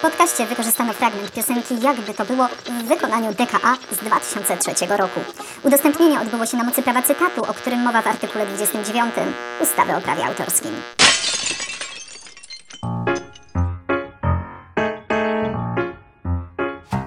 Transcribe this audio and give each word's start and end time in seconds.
W 0.00 0.02
podcaście 0.02 0.46
wykorzystano 0.46 0.92
fragment 0.92 1.32
piosenki 1.32 1.74
Jakby 1.82 2.14
to 2.14 2.24
było 2.24 2.48
w 2.48 2.88
wykonaniu 2.88 3.32
DKA 3.32 3.76
z 3.92 3.96
2003 3.96 4.86
roku. 4.86 5.20
Udostępnienie 5.62 6.20
odbyło 6.20 6.46
się 6.46 6.56
na 6.56 6.64
mocy 6.64 6.82
prawa 6.82 7.02
cytatu, 7.02 7.42
o 7.42 7.54
którym 7.54 7.80
mowa 7.80 8.02
w 8.02 8.06
artykule 8.06 8.46
29 8.46 9.14
ustawy 9.62 9.96
o 9.96 10.00
prawie 10.00 10.24
autorskim. 10.24 10.70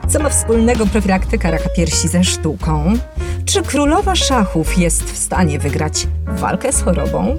Co 0.10 0.20
ma 0.20 0.30
wspólnego 0.30 0.86
profilaktyka 0.86 1.52
raka 1.52 1.70
piersi 1.70 2.08
ze 2.08 2.24
sztuką? 2.24 2.94
Czy 3.46 3.62
królowa 3.62 4.16
szachów 4.16 4.78
jest 4.78 5.04
w 5.04 5.18
stanie 5.18 5.60
wygrać 5.60 6.08
walkę 6.26 6.74
z 6.74 6.84
chorobą? 6.84 7.38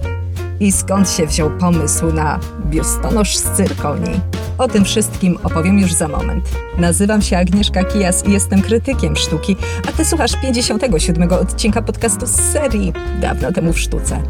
I 0.60 0.72
skąd 0.72 1.10
się 1.10 1.26
wziął 1.26 1.50
pomysł 1.50 2.12
na 2.12 2.40
biustonosz 2.66 3.36
z 3.36 3.56
cyrkoni? 3.56 4.20
O 4.58 4.68
tym 4.68 4.84
wszystkim 4.84 5.38
opowiem 5.44 5.78
już 5.78 5.92
za 5.92 6.08
moment. 6.08 6.44
Nazywam 6.78 7.22
się 7.22 7.36
Agnieszka 7.36 7.84
Kijas 7.84 8.26
i 8.26 8.32
jestem 8.32 8.62
krytykiem 8.62 9.16
sztuki, 9.16 9.56
a 9.88 9.92
ty 9.92 10.04
słuchasz 10.04 10.32
57 10.42 11.32
odcinka 11.32 11.82
podcastu 11.82 12.26
z 12.26 12.30
serii 12.30 12.92
Dawno 13.20 13.52
temu 13.52 13.72
w 13.72 13.80
sztuce. 13.80 14.22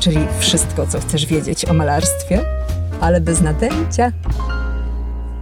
Czyli 0.00 0.18
wszystko, 0.40 0.86
co 0.86 1.00
chcesz 1.00 1.26
wiedzieć 1.26 1.64
o 1.64 1.74
malarstwie, 1.74 2.40
ale 3.00 3.20
bez 3.20 3.40
nadęcia. 3.40 4.12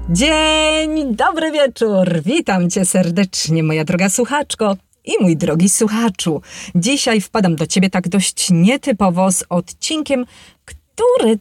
Dzień 0.08 1.16
dobry 1.16 1.52
wieczór! 1.52 2.22
Witam 2.24 2.70
cię 2.70 2.84
serdecznie, 2.84 3.62
moja 3.62 3.84
droga 3.84 4.08
słuchaczko 4.08 4.76
i 5.04 5.12
mój 5.20 5.36
drogi 5.36 5.68
słuchaczu. 5.68 6.42
Dzisiaj 6.74 7.20
wpadam 7.20 7.56
do 7.56 7.66
ciebie 7.66 7.90
tak 7.90 8.08
dość 8.08 8.50
nietypowo 8.50 9.32
z 9.32 9.44
odcinkiem, 9.48 10.24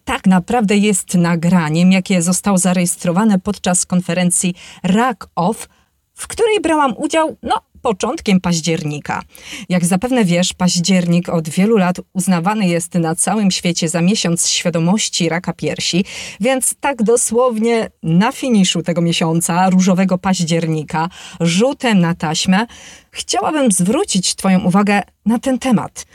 tak 0.06 0.26
naprawdę 0.26 0.78
jest 0.78 1.14
nagraniem, 1.14 1.92
jakie 1.92 2.22
zostało 2.22 2.58
zarejestrowane 2.58 3.40
podczas 3.40 3.86
konferencji 3.86 4.56
Rack 4.84 5.30
Off, 5.36 5.70
w 6.14 6.28
której 6.28 6.62
brałam 6.62 6.94
udział, 6.98 7.38
no, 7.44 7.62
początkiem 7.82 8.42
października. 8.42 9.22
Jak 9.70 9.86
zapewne 9.86 10.26
wiesz, 10.26 10.54
październik 10.54 11.30
od 11.30 11.50
wielu 11.50 11.78
lat 11.78 11.96
uznawany 12.14 12.68
jest 12.68 12.94
na 12.94 13.16
całym 13.16 13.52
świecie 13.52 13.90
za 13.90 14.02
miesiąc 14.02 14.48
świadomości 14.48 15.30
raka 15.30 15.54
piersi, 15.54 16.06
więc 16.40 16.76
tak 16.80 17.04
dosłownie 17.04 17.90
na 18.04 18.32
finiszu 18.32 18.84
tego 18.84 19.02
miesiąca, 19.02 19.70
różowego 19.70 20.18
października, 20.18 21.10
rzutem 21.40 22.00
na 22.00 22.16
taśmę, 22.16 22.66
chciałabym 23.12 23.72
zwrócić 23.72 24.36
Twoją 24.36 24.64
uwagę 24.64 25.02
na 25.26 25.40
ten 25.40 25.60
temat. 25.60 26.06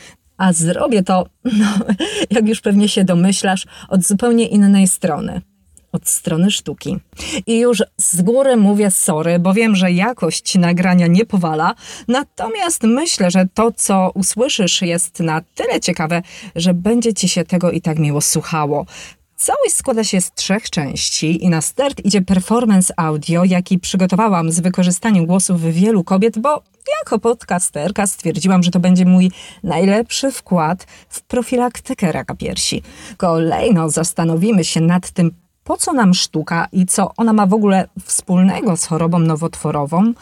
A 0.45 0.53
zrobię 0.53 1.03
to, 1.03 1.27
no, 1.45 1.79
jak 2.31 2.49
już 2.49 2.61
pewnie 2.61 2.89
się 2.89 3.05
domyślasz, 3.05 3.67
od 3.89 4.03
zupełnie 4.03 4.47
innej 4.49 4.89
strony 4.89 5.41
od 5.93 6.09
strony 6.09 6.51
sztuki. 6.51 6.97
I 7.47 7.59
już 7.59 7.83
z 7.97 8.23
góry 8.23 8.57
mówię 8.57 8.91
sorry, 8.91 9.39
bo 9.39 9.55
wiem, 9.55 9.77
że 9.77 9.93
jakość 9.93 10.55
nagrania 10.55 11.07
nie 11.07 11.27
powala, 11.27 11.75
natomiast 12.09 12.83
myślę, 12.83 13.31
że 13.31 13.47
to, 13.55 13.73
co 13.73 14.11
usłyszysz, 14.15 14.83
jest 14.83 15.21
na 15.21 15.43
tyle 15.55 15.81
ciekawe, 15.81 16.23
że 16.57 16.75
będzie 16.75 17.15
ci 17.15 17.29
się 17.29 17.45
tego 17.45 17.71
i 17.71 17.81
tak 17.81 17.99
miło 17.99 18.21
słuchało. 18.21 18.87
Całość 19.45 19.75
składa 19.75 20.05
się 20.05 20.21
z 20.21 20.33
trzech 20.33 20.71
części 20.71 21.45
i 21.45 21.49
na 21.49 21.61
start 21.61 22.01
idzie 22.05 22.23
performance 22.23 22.95
audio, 22.97 23.45
jaki 23.45 23.79
przygotowałam 23.79 24.53
z 24.53 24.61
wykorzystaniem 24.61 25.27
głosów 25.27 25.63
wielu 25.63 26.05
kobiet, 26.05 26.39
bo 26.39 26.63
jako 27.01 27.19
podcasterka 27.19 28.07
stwierdziłam, 28.07 28.63
że 28.63 28.71
to 28.71 28.81
będzie 28.81 29.05
mój 29.05 29.31
najlepszy 29.63 30.33
wkład 30.33 30.87
w 31.09 31.23
profilaktykę 31.23 32.13
raka 32.13 32.35
piersi. 32.35 32.83
Kolejno 33.17 33.91
zastanowimy 33.91 34.65
się 34.65 34.81
nad 34.81 35.11
tym, 35.11 35.31
po 35.65 35.77
co 35.77 35.93
nam 35.93 36.15
sztuka 36.15 36.69
i 36.73 36.87
co 36.87 37.13
ona 37.17 37.33
ma 37.33 37.47
w 37.47 37.55
ogóle 37.55 37.89
wspólnego 38.05 38.77
z 38.77 38.87
chorobą 38.87 39.19
nowotworową. 39.19 40.13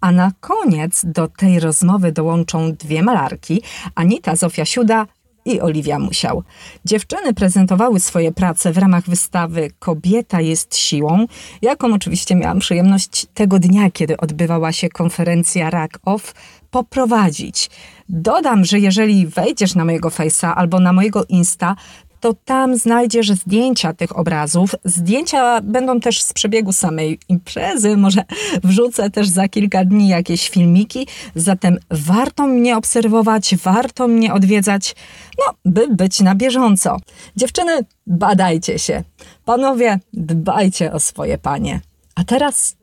A 0.00 0.12
na 0.12 0.32
koniec 0.40 1.02
do 1.04 1.28
tej 1.28 1.60
rozmowy 1.60 2.12
dołączą 2.12 2.72
dwie 2.72 3.02
malarki, 3.02 3.62
Anita 3.94 4.36
Zofia 4.36 4.64
Siuda 4.64 5.06
i 5.44 5.60
Oliwia 5.60 5.98
Musiał. 5.98 6.42
Dziewczyny 6.84 7.34
prezentowały 7.34 8.00
swoje 8.00 8.32
prace 8.32 8.72
w 8.72 8.78
ramach 8.78 9.04
wystawy 9.04 9.70
Kobieta 9.78 10.40
jest 10.40 10.76
siłą, 10.76 11.26
jaką 11.62 11.94
oczywiście 11.94 12.34
miałam 12.34 12.58
przyjemność 12.58 13.26
tego 13.34 13.58
dnia, 13.58 13.90
kiedy 13.90 14.16
odbywała 14.16 14.72
się 14.72 14.88
konferencja 14.88 15.70
Rack 15.70 15.98
Off, 16.04 16.34
poprowadzić. 16.70 17.70
Dodam, 18.08 18.64
że 18.64 18.78
jeżeli 18.78 19.26
wejdziesz 19.26 19.74
na 19.74 19.84
mojego 19.84 20.08
Face'a 20.08 20.52
albo 20.56 20.80
na 20.80 20.92
mojego 20.92 21.24
Insta, 21.28 21.76
to 22.24 22.34
tam 22.44 22.76
znajdziesz 22.76 23.30
zdjęcia 23.30 23.92
tych 23.92 24.18
obrazów. 24.18 24.74
Zdjęcia 24.84 25.60
będą 25.60 26.00
też 26.00 26.22
z 26.22 26.32
przebiegu 26.32 26.72
samej 26.72 27.18
imprezy. 27.28 27.96
Może 27.96 28.24
wrzucę 28.62 29.10
też 29.10 29.28
za 29.28 29.48
kilka 29.48 29.84
dni 29.84 30.08
jakieś 30.08 30.48
filmiki. 30.48 31.06
Zatem 31.34 31.78
warto 31.90 32.46
mnie 32.46 32.76
obserwować, 32.76 33.56
warto 33.56 34.08
mnie 34.08 34.34
odwiedzać, 34.34 34.96
no, 35.38 35.54
by 35.64 35.88
być 35.88 36.20
na 36.20 36.34
bieżąco. 36.34 36.96
Dziewczyny, 37.36 37.72
badajcie 38.06 38.78
się. 38.78 39.02
Panowie, 39.44 39.98
dbajcie 40.12 40.92
o 40.92 41.00
swoje 41.00 41.38
panie. 41.38 41.80
A 42.14 42.24
teraz 42.24 42.76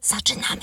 zaczynamy. 0.00 0.62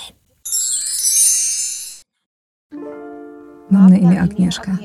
Mam 3.72 3.90
na 3.90 3.98
imię 3.98 4.22
Agnieszka. 4.22 4.78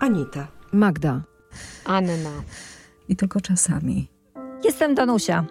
Anita. 0.00 0.48
Magda. 0.72 1.30
Anna. 1.84 2.30
I 3.08 3.16
tylko 3.16 3.40
czasami. 3.40 4.08
Jestem 4.64 4.94
Danusia. 4.94 5.44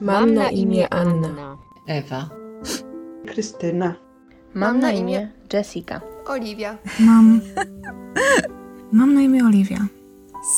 Mam 0.00 0.34
na 0.34 0.50
imię 0.50 0.92
Anna. 0.94 1.56
Ewa. 1.86 2.28
Krystyna. 3.26 3.94
Mam 4.54 4.80
na 4.80 4.92
imię 4.92 5.32
Jessica. 5.52 6.00
Oliwia. 6.26 6.78
Mam. 7.00 7.40
Mam 8.92 9.14
na 9.14 9.20
imię 9.22 9.44
Oliwia. 9.44 9.78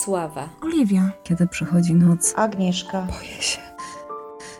Sława. 0.05 0.49
Oliwia. 0.63 1.11
Kiedy 1.25 1.47
przychodzi 1.47 1.95
noc, 1.95 2.35
Agnieszka. 2.37 3.03
boję 3.03 3.43
się. 3.43 3.59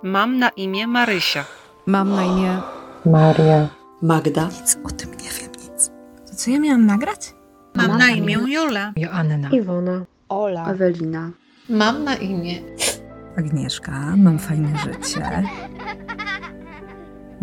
Mam 0.03 0.39
na 0.39 0.49
imię 0.49 0.87
Marysia. 0.87 1.45
Mam 1.87 2.11
na 2.11 2.25
imię 2.25 2.61
Maria. 3.07 3.69
Magda. 4.03 4.45
Nic 4.61 4.79
o 4.85 4.91
tym 4.91 5.11
nie 5.11 5.31
wiem, 5.41 5.51
nic. 5.63 5.91
To 6.31 6.35
co 6.37 6.51
ja 6.51 6.61
miałam 6.61 6.87
nagrać? 6.87 7.35
Mam 7.75 7.99
na 7.99 8.11
imię 8.11 8.39
Jola. 8.49 8.93
Joanna. 8.97 9.49
Iwona. 9.51 10.05
Ola. 10.29 10.71
Ewelina. 10.71 11.31
Mam 11.69 12.05
na 12.05 12.15
imię. 12.15 12.55
Agnieszka, 13.39 13.93
mam 14.17 14.39
fajne 14.39 14.79
życie. 14.79 15.43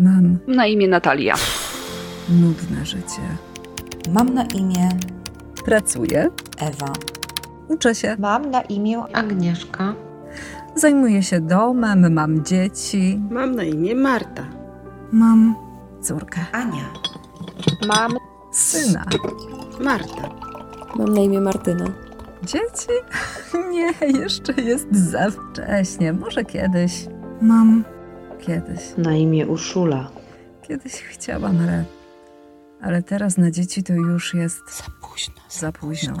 Mam 0.00 0.38
Na 0.46 0.66
imię 0.66 0.88
Natalia. 0.88 1.34
nudne 2.28 2.86
życie. 2.86 3.22
Mam 4.12 4.34
na 4.34 4.44
imię 4.44 4.88
Pracuję, 5.64 6.28
Ewa. 6.58 6.92
uczę 7.68 7.94
się, 7.94 8.16
Mam 8.18 8.50
na 8.50 8.60
imię 8.62 8.98
Agnieszka. 9.12 9.94
zajmuję 10.74 11.22
się 11.22 11.40
domem, 11.40 12.12
mam 12.12 12.44
dzieci, 12.44 13.20
Mam 13.30 13.54
na 13.54 13.62
imię 13.64 13.94
Marta. 13.94 14.44
Mam. 15.12 15.54
córkę, 16.02 16.40
Ania. 16.52 16.84
Mam. 17.86 18.12
syna. 18.52 19.04
Marta. 19.80 20.28
Mam 20.96 21.14
na 21.14 21.20
imię 21.20 21.40
Martyna. 21.40 21.84
Dzieci? 22.42 22.88
Nie, 23.72 23.92
jeszcze 24.20 24.52
jest 24.52 24.86
za 25.10 25.26
wcześnie. 25.30 26.12
Może 26.12 26.44
kiedyś, 26.44 26.92
Mam. 27.42 27.84
kiedyś. 28.40 28.80
Na 28.98 29.14
imię 29.16 29.46
Urszula. 29.46 30.10
Kiedyś 30.62 30.92
chciałam, 30.92 31.58
ale, 31.62 31.84
ale 32.82 33.02
teraz 33.02 33.36
na 33.38 33.50
dzieci 33.50 33.82
to 33.82 33.92
już 33.92 34.34
jest 34.34 34.76
Za 34.78 34.84
późno. 35.02 35.34
za 35.50 35.72
późno. 35.72 36.14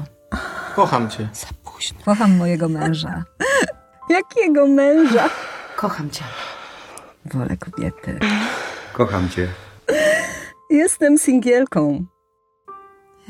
Kocham 0.76 1.10
cię. 1.10 1.28
Za 1.32 1.46
późno. 1.64 1.98
Kocham 2.04 2.36
mojego 2.36 2.68
męża. 2.68 3.24
Jakiego 4.10 4.66
męża? 4.66 5.28
Kocham 5.76 6.10
cię. 6.10 6.24
Wolę 7.24 7.56
kobiety. 7.56 8.18
Kocham 8.92 9.28
cię. 9.28 9.48
Jestem 10.70 11.18
singielką. 11.18 12.04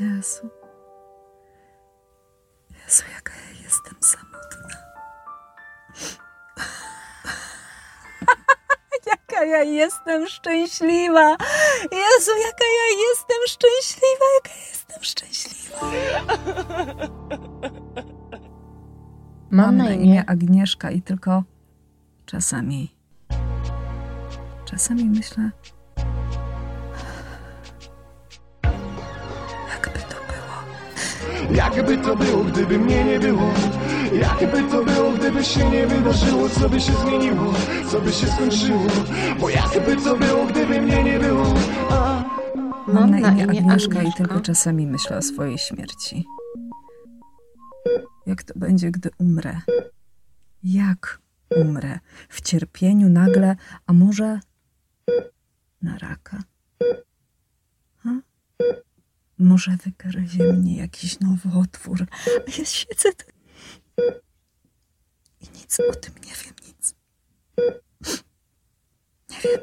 Jezu. 0.01 0.49
Jezu, 2.69 3.03
jaka 3.15 3.33
ja 3.33 3.63
jestem 3.63 3.97
samotna. 4.01 4.77
jaka 9.11 9.43
ja 9.45 9.63
jestem 9.63 10.27
szczęśliwa. 10.27 11.37
Jezu, 11.91 12.31
jaka 12.45 12.65
ja 12.79 12.87
jestem 13.07 13.37
szczęśliwa, 13.47 14.25
jaka 14.35 14.49
ja 14.59 14.67
jestem 14.69 15.03
szczęśliwa. 15.03 15.79
Mam 19.51 19.77
na 19.77 19.91
imię 19.91 20.23
Agnieszka 20.27 20.91
i 20.91 21.01
tylko 21.01 21.43
czasami, 22.25 22.95
czasami 24.65 25.03
myślę, 25.05 25.51
jakby 31.53 31.97
to 31.97 32.15
było. 32.15 32.43
Gdyby 32.43 32.79
mnie 32.79 33.03
nie 33.03 33.19
było 33.19 33.53
Jakby 34.13 34.63
to 34.63 34.85
było, 34.85 35.11
gdyby 35.11 35.43
się 35.43 35.69
nie 35.69 35.87
wydarzyło 35.87 36.49
Co 36.49 36.69
by 36.69 36.79
się 36.81 36.93
zmieniło, 36.93 37.53
co 37.91 38.01
by 38.01 38.11
się 38.11 38.27
skończyło 38.27 38.85
Bo 39.39 39.49
jakby 39.49 39.97
to 39.97 40.17
było, 40.17 40.45
gdyby 40.45 40.81
mnie 40.81 41.03
nie 41.03 41.19
było 41.19 41.53
A... 41.89 42.23
Mam 42.87 43.09
na 43.09 43.31
imię 43.31 43.43
Agnieszka 43.43 44.03
i 44.03 44.13
tylko 44.13 44.39
czasami 44.41 44.87
myślę 44.87 45.17
o 45.17 45.21
swojej 45.21 45.57
śmierci. 45.57 46.25
Jak 48.25 48.43
to 48.43 48.53
będzie, 48.55 48.91
gdy 48.91 49.09
umrę? 49.17 49.61
Jak 50.63 51.19
umrę? 51.49 51.99
W 52.29 52.41
cierpieniu 52.41 53.09
nagle, 53.09 53.55
a 53.85 53.93
może 53.93 54.39
na 55.81 55.97
raka? 55.97 56.43
Ha? 57.97 58.09
Może 59.41 59.77
wygryzie 59.77 60.53
mnie 60.53 60.77
jakiś 60.77 61.19
nowotwór, 61.19 62.05
a 62.47 62.51
ja 62.59 62.65
siedzę 62.65 63.09
i 65.41 65.45
nic 65.57 65.79
o 65.79 65.95
tym 65.95 66.13
nie 66.15 66.33
wiem, 66.43 66.53
nic. 66.67 66.95
Nie 69.29 69.37
wiem. 69.43 69.61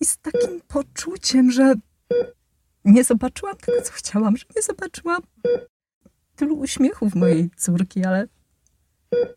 I 0.00 0.04
z 0.04 0.18
takim 0.18 0.60
poczuciem, 0.68 1.50
że 1.50 1.74
nie 2.84 3.04
zobaczyłam 3.04 3.56
tego, 3.56 3.82
co 3.82 3.92
chciałam, 3.92 4.36
że 4.36 4.44
nie 4.56 4.62
zobaczyłam 4.62 5.22
tylu 6.36 6.58
uśmiechów 6.58 7.14
mojej 7.14 7.50
córki, 7.56 8.04
ale 8.04 8.28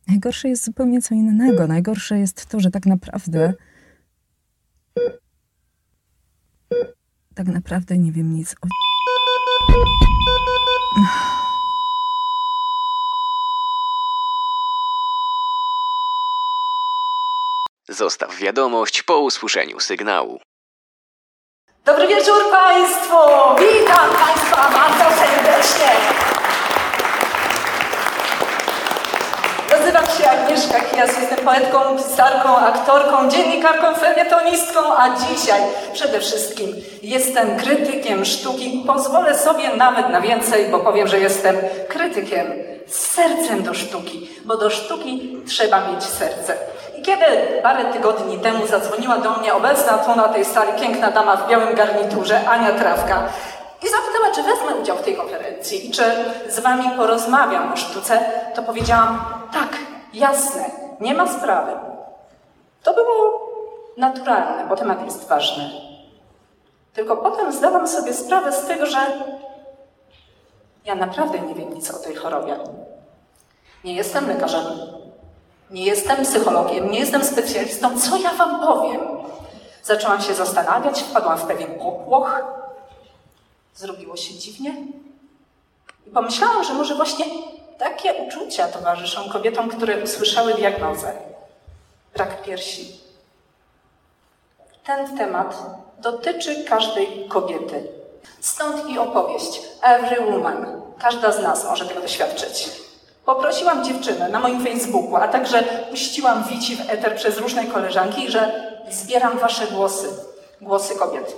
najgorsze 0.07 0.49
jest 0.49 0.63
zupełnie 0.65 1.01
co 1.01 1.15
innego. 1.15 1.67
Najgorsze 1.67 2.19
jest 2.19 2.45
to, 2.45 2.59
że 2.59 2.71
tak 2.71 2.85
naprawdę 2.85 3.53
tak 7.35 7.47
naprawdę 7.47 7.97
nie 7.97 8.11
wiem 8.11 8.33
nic 8.33 8.55
o 8.61 8.67
Zostaw 17.89 18.37
wiadomość 18.37 19.03
po 19.03 19.19
usłyszeniu 19.19 19.79
sygnału. 19.79 20.39
Dobry 21.85 22.07
wieczór 22.07 22.51
Państwu! 22.51 23.15
Witam 23.59 24.09
Państwa 24.09 24.69
bardzo 24.71 25.17
serdecznie! 25.17 26.22
Nazywam 29.93 30.17
się 30.17 30.29
Agnieszka 30.31 30.79
Kijas, 30.79 31.17
jestem 31.19 31.45
poetką, 31.45 31.79
pisarką, 31.97 32.57
aktorką, 32.57 33.29
dziennikarką, 33.29 33.95
felietonistką, 33.95 34.79
a 34.97 35.15
dzisiaj 35.15 35.61
przede 35.93 36.19
wszystkim 36.19 36.75
jestem 37.01 37.57
krytykiem 37.57 38.25
sztuki. 38.25 38.83
Pozwolę 38.87 39.37
sobie 39.37 39.69
nawet 39.75 40.09
na 40.09 40.21
więcej, 40.21 40.65
bo 40.71 40.79
powiem, 40.79 41.07
że 41.07 41.19
jestem 41.19 41.55
krytykiem 41.87 42.53
z 42.87 42.95
sercem 42.95 43.63
do 43.63 43.73
sztuki, 43.73 44.29
bo 44.45 44.57
do 44.57 44.69
sztuki 44.69 45.37
trzeba 45.47 45.87
mieć 45.87 46.03
serce. 46.03 46.57
I 46.99 47.01
kiedy 47.01 47.25
parę 47.63 47.85
tygodni 47.85 48.39
temu 48.39 48.67
zadzwoniła 48.67 49.17
do 49.17 49.31
mnie 49.31 49.53
obecna 49.53 49.97
tu 49.97 50.15
na 50.15 50.27
tej 50.27 50.45
sali 50.45 50.81
piękna 50.81 51.11
dama 51.11 51.35
w 51.35 51.49
białym 51.49 51.75
garniturze, 51.75 52.49
Ania 52.49 52.71
Trawka, 52.71 53.23
czy 54.35 54.43
wezmę 54.43 54.75
udział 54.81 54.97
w 54.97 55.01
tej 55.01 55.15
konferencji 55.15 55.89
i 55.89 55.91
czy 55.91 56.03
z 56.49 56.59
wami 56.59 56.97
porozmawiam 56.97 57.73
o 57.73 57.77
sztuce, 57.77 58.19
to 58.55 58.63
powiedziałam, 58.63 59.25
tak, 59.53 59.69
jasne, 60.13 60.65
nie 60.99 61.13
ma 61.13 61.27
sprawy. 61.27 61.71
To 62.83 62.93
było 62.93 63.49
naturalne, 63.97 64.65
bo 64.69 64.75
temat 64.75 65.05
jest 65.05 65.27
ważny. 65.27 65.69
Tylko 66.93 67.17
potem 67.17 67.51
zdałam 67.51 67.87
sobie 67.87 68.13
sprawę 68.13 68.51
z 68.51 68.65
tego, 68.65 68.85
że 68.85 68.99
ja 70.85 70.95
naprawdę 70.95 71.39
nie 71.39 71.55
wiem 71.55 71.73
nic 71.73 71.91
o 71.91 71.99
tej 71.99 72.15
chorobie. 72.15 72.59
Nie 73.83 73.93
jestem 73.93 74.27
lekarzem, 74.27 74.63
nie 75.71 75.85
jestem 75.85 76.23
psychologiem, 76.23 76.91
nie 76.91 76.99
jestem 76.99 77.23
specjalistą. 77.23 77.99
Co 77.99 78.17
ja 78.17 78.33
wam 78.33 78.59
powiem? 78.59 79.01
Zaczęłam 79.83 80.21
się 80.21 80.33
zastanawiać, 80.33 81.01
wpadłam 81.01 81.37
w 81.37 81.43
pewien 81.43 81.79
popłoch. 81.79 82.62
Zrobiło 83.75 84.17
się 84.17 84.33
dziwnie. 84.33 84.75
I 86.07 86.09
pomyślałam, 86.09 86.63
że 86.63 86.73
może 86.73 86.95
właśnie 86.95 87.25
takie 87.77 88.13
uczucia 88.13 88.67
towarzyszą 88.67 89.29
kobietom, 89.29 89.69
które 89.69 90.03
usłyszały 90.03 90.53
diagnozę. 90.53 91.13
Brak 92.13 92.43
piersi. 92.43 92.99
Ten 94.85 95.17
temat 95.17 95.57
dotyczy 95.99 96.63
każdej 96.63 97.25
kobiety. 97.29 97.87
Stąd 98.39 98.89
i 98.89 98.99
opowieść 98.99 99.61
Every 99.81 100.31
Woman. 100.31 100.81
Każda 100.99 101.31
z 101.31 101.39
nas 101.39 101.65
może 101.65 101.85
tego 101.85 102.01
doświadczyć. 102.01 102.69
Poprosiłam 103.25 103.85
dziewczynę 103.85 104.29
na 104.29 104.39
moim 104.39 104.63
Facebooku, 104.63 105.15
a 105.15 105.27
także 105.27 105.63
puściłam 105.89 106.43
wici 106.43 106.75
w 106.75 106.89
eter 106.89 107.15
przez 107.15 107.37
różne 107.37 107.65
koleżanki, 107.65 108.31
że 108.31 108.71
zbieram 108.91 109.39
wasze 109.39 109.67
głosy, 109.67 110.09
głosy 110.61 110.95
kobiet. 110.95 111.35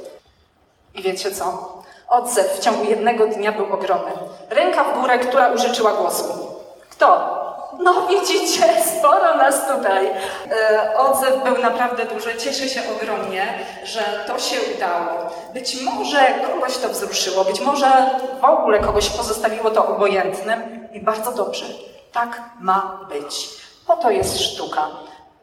I 0.96 1.02
wiecie 1.02 1.32
co? 1.32 1.75
Odzew 2.07 2.52
w 2.52 2.60
ciągu 2.60 2.84
jednego 2.84 3.28
dnia 3.28 3.52
był 3.52 3.74
ogromny. 3.74 4.12
Ręka 4.50 4.84
w 4.84 5.02
górę, 5.02 5.19
która 5.19 5.48
użyczyła 5.52 5.94
głosu. 5.94 6.24
Kto? 6.90 7.36
No 7.80 7.94
widzicie, 8.07 8.63
sporo 9.00 9.38
nas 9.38 9.68
tutaj. 9.68 10.07
E, 10.52 10.98
odzew 10.98 11.44
był 11.44 11.57
naprawdę 11.57 12.06
duży. 12.06 12.38
Cieszę 12.38 12.69
się 12.69 12.81
ogromnie, 12.96 13.60
że 13.84 14.02
to 14.28 14.40
się 14.40 14.56
udało. 14.75 15.30
Być 15.54 15.81
może 15.81 16.19
kogoś 16.54 16.78
to 16.78 16.90
wzruszyło, 16.90 17.46
być 17.46 17.62
może 17.62 17.88
w 18.42 18.46
ogóle 18.46 18.80
kogoś 18.80 19.10
pozostawiło 19.10 19.72
to 19.72 19.88
obojętnym 19.88 20.90
i 20.94 21.00
bardzo 21.00 21.31
dobrze. 21.31 21.66
Tak 22.12 22.42
ma 22.60 23.00
być. 23.10 23.50
Po 23.88 23.96
to 23.98 24.12
jest 24.12 24.40
sztuka. 24.40 24.88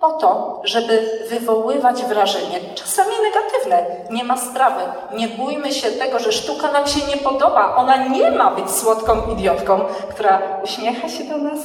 Po 0.03 0.13
to, 0.13 0.61
żeby 0.65 1.27
wywoływać 1.29 2.05
wrażenie, 2.05 2.61
czasami 2.75 3.11
negatywne. 3.23 3.87
Nie 4.11 4.25
ma 4.25 4.37
sprawy. 4.37 4.83
Nie 5.15 5.29
bójmy 5.29 5.73
się 5.73 5.91
tego, 5.91 6.19
że 6.19 6.33
sztuka 6.33 6.73
nam 6.73 6.87
się 6.87 7.07
nie 7.07 7.17
podoba. 7.17 7.77
Ona 7.77 8.09
nie 8.09 8.31
ma 8.31 8.51
być 8.51 8.71
słodką 8.71 9.33
idiotką, 9.33 9.81
która 10.11 10.61
uśmiecha 10.65 11.09
się 11.09 11.25
do 11.25 11.39
nas, 11.39 11.59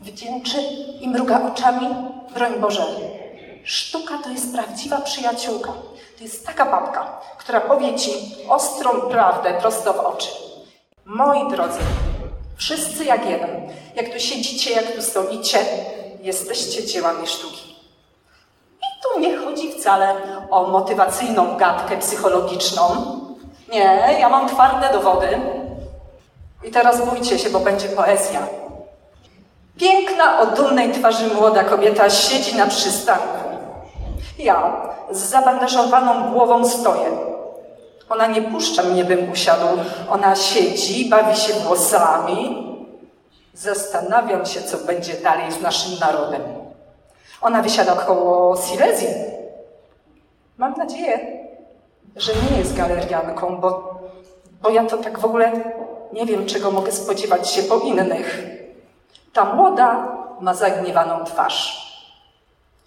wdzięczy 0.00 0.58
i 1.00 1.08
mruga 1.08 1.40
oczami. 1.52 1.88
Broń 2.34 2.52
Boże. 2.60 2.82
Sztuka 3.64 4.14
to 4.24 4.30
jest 4.30 4.54
prawdziwa 4.54 5.00
przyjaciółka. 5.00 5.72
To 6.18 6.24
jest 6.24 6.46
taka 6.46 6.64
babka, 6.64 7.20
która 7.38 7.60
powie 7.60 7.94
ci 7.94 8.12
ostrą 8.48 8.90
prawdę 8.90 9.54
prosto 9.60 9.92
w 9.92 10.00
oczy. 10.00 10.28
Moi 11.04 11.50
drodzy, 11.50 11.80
wszyscy 12.56 13.04
jak 13.04 13.30
jeden, 13.30 13.68
jak 13.94 14.12
tu 14.12 14.20
siedzicie, 14.20 14.70
jak 14.70 14.92
tu 14.92 15.02
stoicie, 15.02 15.58
jesteście 16.22 16.86
dziełami 16.86 17.26
sztuki. 17.26 17.71
Tu 19.02 19.20
nie 19.20 19.36
chodzi 19.36 19.72
wcale 19.72 20.14
o 20.50 20.66
motywacyjną 20.66 21.56
gadkę 21.56 21.96
psychologiczną. 21.96 22.82
Nie, 23.72 24.16
ja 24.20 24.28
mam 24.28 24.48
twarde 24.48 24.92
dowody. 24.92 25.40
I 26.64 26.70
teraz 26.70 27.10
bójcie 27.10 27.38
się, 27.38 27.50
bo 27.50 27.60
będzie 27.60 27.88
poezja. 27.88 28.40
Piękna, 29.78 30.40
o 30.40 30.46
dumnej 30.46 30.92
twarzy 30.92 31.34
młoda 31.34 31.64
kobieta 31.64 32.10
siedzi 32.10 32.56
na 32.56 32.66
przystanku. 32.66 33.38
Ja 34.38 34.72
z 35.10 35.18
zabandażowaną 35.18 36.32
głową 36.32 36.68
stoję. 36.68 37.10
Ona 38.10 38.26
nie 38.26 38.42
puszcza 38.42 38.82
mnie, 38.82 39.04
bym 39.04 39.32
usiadł. 39.32 39.66
Ona 40.10 40.36
siedzi, 40.36 41.08
bawi 41.08 41.36
się 41.36 41.52
włosami. 41.52 42.68
Zastanawiam 43.54 44.46
się, 44.46 44.62
co 44.62 44.76
będzie 44.78 45.14
dalej 45.14 45.52
z 45.52 45.60
naszym 45.60 45.98
narodem. 45.98 46.61
Ona 47.42 47.62
wysiada 47.62 47.92
koło 47.92 48.56
Silesii. 48.56 49.08
Mam 50.56 50.72
nadzieję, 50.72 51.18
że 52.16 52.32
nie 52.34 52.58
jest 52.58 52.76
galerianką, 52.76 53.56
bo, 53.56 53.94
bo 54.62 54.70
ja 54.70 54.84
to 54.84 54.96
tak 54.96 55.18
w 55.18 55.24
ogóle 55.24 55.52
nie 56.12 56.26
wiem, 56.26 56.46
czego 56.46 56.70
mogę 56.70 56.92
spodziewać 56.92 57.50
się 57.50 57.62
po 57.62 57.78
innych. 57.78 58.42
Ta 59.32 59.44
młoda 59.44 60.16
ma 60.40 60.54
zagniewaną 60.54 61.24
twarz. 61.24 61.92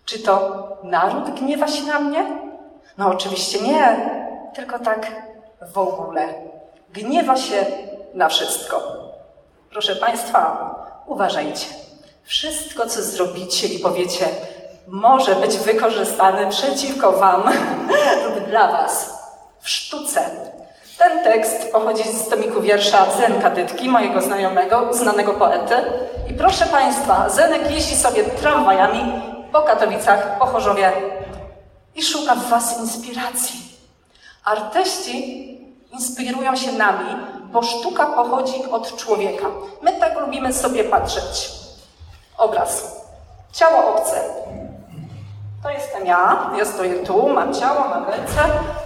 Czy 0.06 0.20
to 0.20 0.68
naród 0.84 1.40
gniewa 1.40 1.68
się 1.68 1.84
na 1.84 2.00
mnie? 2.00 2.26
No 2.98 3.08
oczywiście 3.10 3.62
nie, 3.62 4.10
tylko 4.54 4.80
tak 4.80 5.12
w 5.74 5.78
ogóle. 5.78 6.34
Gniewa 6.94 7.36
się 7.36 7.66
na 8.14 8.30
wszystko. 8.30 8.82
Proszę 9.70 9.96
Państwa, 9.96 10.76
uważajcie. 11.08 11.85
Wszystko, 12.26 12.86
co 12.86 13.02
zrobicie 13.02 13.68
i 13.68 13.80
powiecie, 13.80 14.26
może 14.88 15.36
być 15.36 15.58
wykorzystane 15.58 16.50
przeciwko 16.50 17.12
Wam 17.12 17.44
lub 18.26 18.50
dla 18.50 18.72
Was 18.72 19.14
w 19.62 19.70
sztuce. 19.70 20.30
Ten 20.98 21.24
tekst 21.24 21.72
pochodzi 21.72 22.04
z 22.04 22.30
tomiku 22.30 22.62
wiersza 22.62 23.06
Zen 23.18 23.42
Kadytki, 23.42 23.90
mojego 23.90 24.22
znajomego, 24.22 24.94
znanego 24.94 25.34
poety. 25.34 25.76
I 26.30 26.34
proszę 26.34 26.66
Państwa, 26.66 27.30
Zenek 27.30 27.72
jeździ 27.72 27.96
sobie 27.96 28.24
tramwajami 28.24 29.22
po 29.52 29.62
Katowicach, 29.62 30.40
po 30.40 30.46
Chorzowie 30.46 30.92
i 31.96 32.04
szuka 32.04 32.36
w 32.36 32.50
Was 32.50 32.80
inspiracji. 32.80 33.60
Artyści 34.46 35.46
inspirują 35.94 36.56
się 36.56 36.72
nami, 36.72 37.16
bo 37.52 37.64
sztuka 37.64 38.06
pochodzi 38.06 38.64
od 38.72 38.98
człowieka. 38.98 39.46
My 39.82 40.00
tak 40.00 40.20
lubimy 40.20 40.54
sobie 40.54 40.84
patrzeć. 40.84 41.65
Obraz. 42.38 43.02
Ciało 43.52 43.96
obce. 43.96 44.22
To 45.64 45.70
jestem 45.70 46.06
ja, 46.06 46.52
ja 46.58 46.66
stoję 46.66 46.94
tu, 46.96 47.30
mam 47.30 47.54
ciało, 47.54 47.80
mam 47.90 48.06
ręce, 48.06 48.42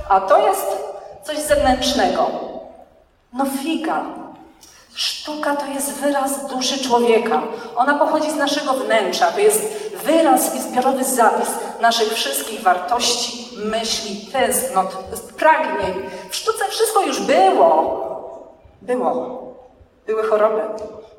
a 0.10 0.22
to 0.22 0.38
jest 0.38 0.77
coś 1.24 1.38
zewnętrznego. 1.38 2.29
No 3.34 3.46
figa. 3.63 4.01
Sztuka 4.94 5.56
to 5.56 5.65
jest 5.65 5.94
wyraz 5.94 6.48
duszy 6.48 6.84
człowieka. 6.84 7.41
Ona 7.75 8.00
pochodzi 8.00 8.32
z 8.32 8.36
naszego 8.36 8.74
wnętrza. 8.74 9.32
To 9.32 9.39
jest 9.39 9.62
wyraz 10.06 10.56
i 10.56 10.62
zbiorowy 10.62 11.03
zapis 11.03 11.50
naszych 11.82 12.13
wszystkich 12.13 12.62
wartości, 12.62 13.50
myśli, 13.58 14.32
tęsknot, 14.32 14.98
pragnień. 15.38 16.10
W 16.29 16.36
sztuce 16.36 16.65
wszystko 16.70 17.01
już 17.01 17.20
było. 17.22 18.00
Było. 18.82 19.41
Były 20.06 20.24
choroby, 20.27 20.62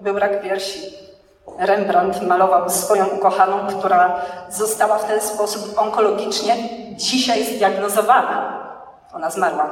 był 0.01 0.19
rak 0.19 0.43
piersi. 0.43 0.81
Rembrandt 1.59 2.23
malował 2.23 2.71
swoją 2.71 3.07
ukochaną, 3.07 3.67
która 3.79 4.21
została 4.51 4.99
w 4.99 5.05
ten 5.05 5.21
sposób 5.21 5.79
onkologicznie 5.79 6.57
dzisiaj 6.97 7.45
zdiagnozowana. 7.45 8.61
Ona 9.13 9.31
zmarła. 9.31 9.71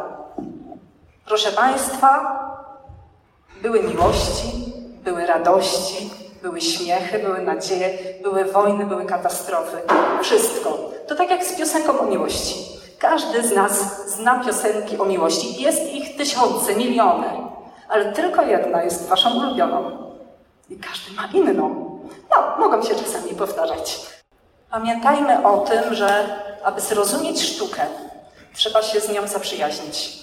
Proszę 1.27 1.53
Państwa, 1.53 2.39
były 3.63 3.83
miłości, 3.83 4.73
były 5.05 5.27
radości, 5.27 6.11
były 6.43 6.61
śmiechy, 6.61 7.19
były 7.19 7.43
nadzieje, 7.43 7.99
były 8.23 8.45
wojny, 8.45 8.87
były 8.87 9.05
katastrofy. 9.05 9.77
Wszystko. 10.23 10.79
To 11.09 11.15
tak 11.15 11.31
jak 11.31 11.45
z 11.45 11.57
piosenką 11.57 12.01
o 12.01 12.07
miłości. 12.07 12.79
Każdy 12.99 13.49
z 13.49 13.55
nas 13.55 14.07
zna 14.09 14.45
piosenki 14.45 14.99
o 14.99 15.05
miłości. 15.05 15.63
Jest 15.63 15.93
ich 15.93 16.17
tysiące, 16.17 16.75
miliony. 16.75 17.27
Ale 17.89 18.13
tylko 18.13 18.43
jedna 18.43 18.83
jest 18.83 19.09
waszą 19.09 19.35
ulubioną. 19.35 20.08
I 20.71 20.77
każdy 20.77 21.13
ma 21.13 21.27
inną. 21.35 21.99
No, 22.31 22.57
mogą 22.59 22.83
się 22.83 22.95
czasami 22.95 23.35
powtarzać. 23.35 24.01
Pamiętajmy 24.71 25.47
o 25.47 25.59
tym, 25.59 25.95
że 25.95 26.25
aby 26.65 26.81
zrozumieć 26.81 27.43
sztukę, 27.43 27.83
trzeba 28.55 28.83
się 28.83 29.01
z 29.01 29.13
nią 29.13 29.27
zaprzyjaźnić. 29.29 30.19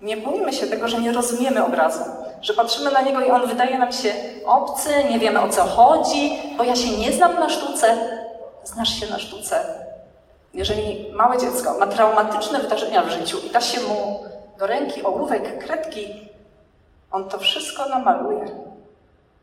Nie 0.00 0.16
bójmy 0.16 0.52
się 0.52 0.66
tego, 0.66 0.88
że 0.88 1.00
nie 1.00 1.12
rozumiemy 1.12 1.64
obrazu, 1.64 2.04
że 2.40 2.54
patrzymy 2.54 2.90
na 2.90 3.00
niego 3.00 3.20
i 3.20 3.30
on 3.30 3.46
wydaje 3.46 3.78
nam 3.78 3.92
się 3.92 4.14
obcy, 4.46 4.90
nie 5.10 5.18
wiemy 5.18 5.40
o 5.40 5.48
co 5.48 5.64
chodzi, 5.64 6.38
bo 6.58 6.64
ja 6.64 6.76
się 6.76 6.98
nie 6.98 7.12
znam 7.12 7.34
na 7.34 7.48
sztuce. 7.48 7.96
Znasz 8.64 9.00
się 9.00 9.06
na 9.06 9.18
sztuce. 9.18 9.64
Jeżeli 10.54 11.12
małe 11.12 11.38
dziecko 11.38 11.78
ma 11.78 11.86
traumatyczne 11.86 12.60
wydarzenia 12.60 13.02
w 13.02 13.10
życiu 13.10 13.38
i 13.46 13.50
da 13.50 13.60
się 13.60 13.80
mu 13.80 14.24
do 14.58 14.66
ręki 14.66 15.02
ołówek, 15.02 15.66
kredki, 15.66 16.28
on 17.12 17.28
to 17.28 17.38
wszystko 17.38 17.88
namaluje. 17.88 18.71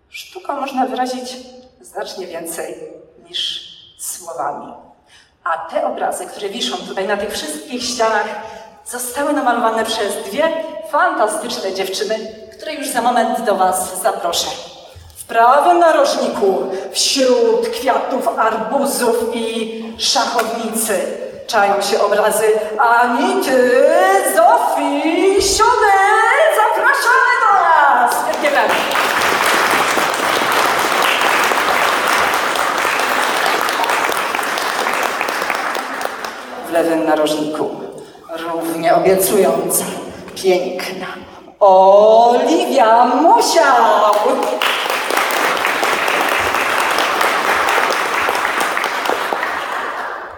Sztuką 0.10 0.56
można 0.62 0.86
wyrazić 0.86 1.38
znacznie 1.82 2.28
więcej 2.28 2.76
niż 3.30 3.70
słowami. 4.00 4.74
A 5.44 5.58
te 5.58 5.88
obrazy, 5.88 6.26
które 6.26 6.50
wiszą 6.50 6.78
tutaj 6.78 7.08
na 7.08 7.18
tych 7.18 7.34
wszystkich 7.34 7.84
ścianach, 7.84 8.28
zostały 8.86 9.34
namalowane 9.34 9.86
przez 9.86 10.24
dwie 10.26 10.64
fantastyczne 10.92 11.74
dziewczyny, 11.74 12.16
które 12.58 12.74
już 12.74 12.88
za 12.88 13.02
moment 13.02 13.42
do 13.42 13.56
Was 13.56 14.02
zaproszę. 14.02 14.48
W 15.18 15.24
prawym 15.24 15.80
narożniku, 15.80 16.64
wśród 16.92 17.70
kwiatów, 17.70 18.28
arbuzów 18.38 19.16
i 19.34 19.84
szachownicy, 19.98 21.18
czają 21.48 21.82
się 21.82 22.02
obrazy 22.02 22.46
Anity, 22.80 23.84
Zofii, 24.36 25.42
Siony. 25.42 26.00
Zapraszamy 26.56 27.32
do 27.42 27.54
nas! 27.54 28.16
Wielkie 28.28 28.52
brawa! 28.52 29.19
W 36.70 36.72
lewym 36.72 37.06
narożniku 37.06 37.70
równie 38.38 38.96
obiecująca, 38.96 39.86
piękna 40.36 41.06
Oliwia 41.60 43.06
Musiał. 43.06 44.14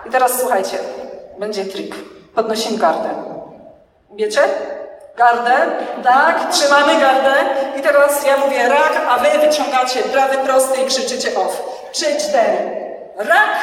I 0.05 0.09
teraz 0.11 0.39
słuchajcie, 0.39 0.77
będzie 1.39 1.65
trik. 1.65 1.95
Podnosimy 2.35 2.77
gardę. 2.77 3.09
Wiecie? 4.15 4.41
Gardę, 5.17 5.51
tak, 6.03 6.51
trzymamy 6.51 6.99
gardę 6.99 7.33
i 7.79 7.81
teraz 7.81 8.25
ja 8.25 8.37
mówię 8.37 8.69
rak, 8.69 9.01
a 9.09 9.17
wy 9.17 9.47
wyciągacie 9.47 9.99
prawy 9.99 10.37
prosty 10.37 10.81
i 10.81 10.85
krzyczycie 10.85 11.39
off. 11.39 11.63
Trzy, 11.91 12.05
cztery. 12.19 12.87
Rak, 13.17 13.55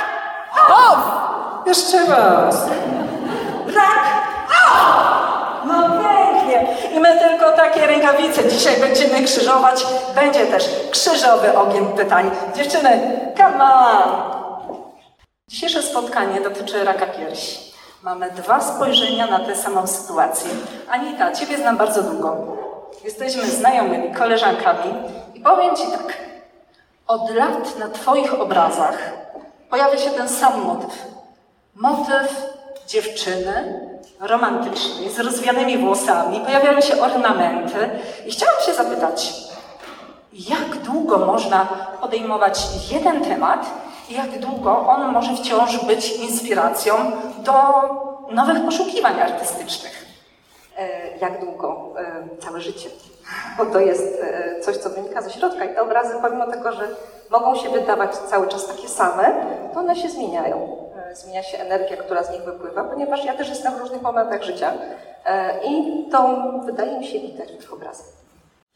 off! 0.68 1.27
Jeszcze 1.66 2.06
raz. 2.06 2.66
Rak, 3.66 4.04
off! 4.48 5.18
No 5.64 5.74
pięknie. 5.90 6.76
I 6.96 7.00
my 7.00 7.18
tylko 7.18 7.52
takie 7.52 7.86
rękawice 7.86 8.48
dzisiaj 8.48 8.80
będziemy 8.80 9.22
krzyżować. 9.22 9.86
Będzie 10.14 10.46
też 10.46 10.68
krzyżowy 10.90 11.58
ogień 11.58 11.86
pytań. 11.86 12.30
Dziewczyny, 12.56 13.20
come 13.36 13.64
on! 13.64 14.08
Dzisiejsze 15.48 15.82
spotkanie 15.82 16.40
dotyczy 16.40 16.84
raka 16.84 17.06
piersi. 17.06 17.68
Mamy 18.02 18.30
dwa 18.30 18.60
spojrzenia 18.60 19.26
na 19.26 19.38
tę 19.38 19.56
samą 19.56 19.86
sytuację. 19.86 20.50
Anita, 20.90 21.32
Ciebie 21.32 21.56
znam 21.56 21.76
bardzo 21.76 22.02
długo. 22.02 22.36
Jesteśmy 23.04 23.46
znajomymi, 23.46 24.14
koleżankami 24.14 24.94
i 25.34 25.40
powiem 25.40 25.76
Ci 25.76 25.82
tak. 25.82 26.16
Od 27.06 27.30
lat 27.34 27.78
na 27.78 27.88
Twoich 27.88 28.40
obrazach 28.40 28.98
pojawia 29.70 29.98
się 29.98 30.10
ten 30.10 30.28
sam 30.28 30.60
motyw. 30.64 31.17
Motyw 31.80 32.46
dziewczyny 32.86 33.80
romantycznej, 34.20 35.10
z 35.10 35.20
rozwianymi 35.20 35.78
włosami, 35.78 36.40
pojawiają 36.40 36.80
się 36.80 37.00
ornamenty 37.02 37.90
i 38.26 38.30
chciałam 38.30 38.60
się 38.66 38.74
zapytać, 38.74 39.32
jak 40.32 40.76
długo 40.76 41.18
można 41.18 41.66
podejmować 42.00 42.60
jeden 42.90 43.24
temat 43.24 43.66
i 44.08 44.14
jak 44.14 44.38
długo 44.38 44.86
on 44.88 45.12
może 45.12 45.36
wciąż 45.36 45.84
być 45.84 46.12
inspiracją 46.12 46.94
do 47.38 47.52
nowych 48.30 48.64
poszukiwań 48.64 49.20
artystycznych? 49.20 50.06
Jak 51.20 51.40
długo? 51.44 51.94
E, 51.98 52.28
Całe 52.40 52.60
życie. 52.60 52.88
Bo 53.58 53.66
to 53.66 53.80
jest 53.80 54.18
e, 54.22 54.60
coś, 54.60 54.76
co 54.76 54.90
wynika 54.90 55.22
ze 55.22 55.30
środka 55.30 55.64
i 55.64 55.74
te 55.74 55.82
obrazy, 55.82 56.14
pomimo 56.22 56.46
tego, 56.46 56.72
że 56.72 56.88
mogą 57.30 57.56
się 57.56 57.68
wydawać 57.70 58.16
cały 58.16 58.48
czas 58.48 58.66
takie 58.66 58.88
same, 58.88 59.46
to 59.74 59.80
one 59.80 59.96
się 59.96 60.08
zmieniają. 60.08 60.87
E, 61.10 61.14
Zmienia 61.16 61.42
się 61.42 61.58
energia, 61.58 61.96
która 61.96 62.24
z 62.24 62.30
nich 62.30 62.42
wypływa, 62.42 62.84
ponieważ 62.84 63.24
ja 63.24 63.34
też 63.36 63.48
jestem 63.48 63.74
w 63.74 63.78
różnych 63.78 64.02
momentach 64.02 64.42
życia 64.42 64.72
e, 65.26 65.64
i 65.66 66.04
to 66.10 66.44
wydaje 66.64 66.98
mi 66.98 67.06
się 67.06 67.20
widać 67.20 67.52
w 67.52 67.56
tych 67.58 67.72
obrazach. 67.72 68.06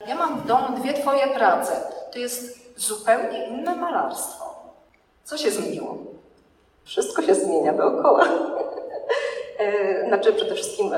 Ja 0.06 0.14
mam 0.14 0.40
w 0.40 0.46
domu 0.46 0.78
dwie 0.78 0.94
Twoje 0.94 1.26
prace. 1.26 1.72
To 2.12 2.18
jest 2.18 2.58
zupełnie 2.76 3.46
inne 3.46 3.74
malarstwo. 3.76 4.44
Co 5.24 5.38
się 5.38 5.50
zmieniło? 5.50 5.96
Wszystko 6.84 7.22
się 7.22 7.34
zmienia 7.34 7.72
dookoła. 7.72 8.24
E, 9.58 10.08
Znaczy 10.08 10.32
przede 10.32 10.54
wszystkim 10.54 10.90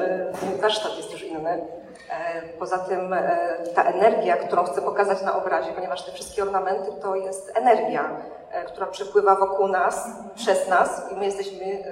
warsztat 0.61 0.97
jest 0.97 1.13
już 1.13 1.23
inny. 1.23 1.65
E, 2.11 2.43
Poza 2.59 2.79
tym 2.79 3.13
e, 3.13 3.57
ta 3.75 3.83
energia, 3.85 4.37
którą 4.37 4.65
chcę 4.65 4.83
pokazać 4.83 5.23
na 5.23 5.37
obrazie, 5.37 5.73
ponieważ 5.73 6.05
te 6.07 6.13
wszystkie 6.13 6.43
ornamenty 6.43 6.91
to 7.03 7.17
jest 7.17 7.53
energia, 7.55 8.11
e, 8.51 8.65
która 8.65 8.87
przepływa 8.87 9.37
wokół 9.37 9.69
nas, 9.69 10.07
przez 10.35 10.69
nas 10.69 11.03
i 11.13 11.17
my 11.17 11.25
jesteśmy 11.25 11.85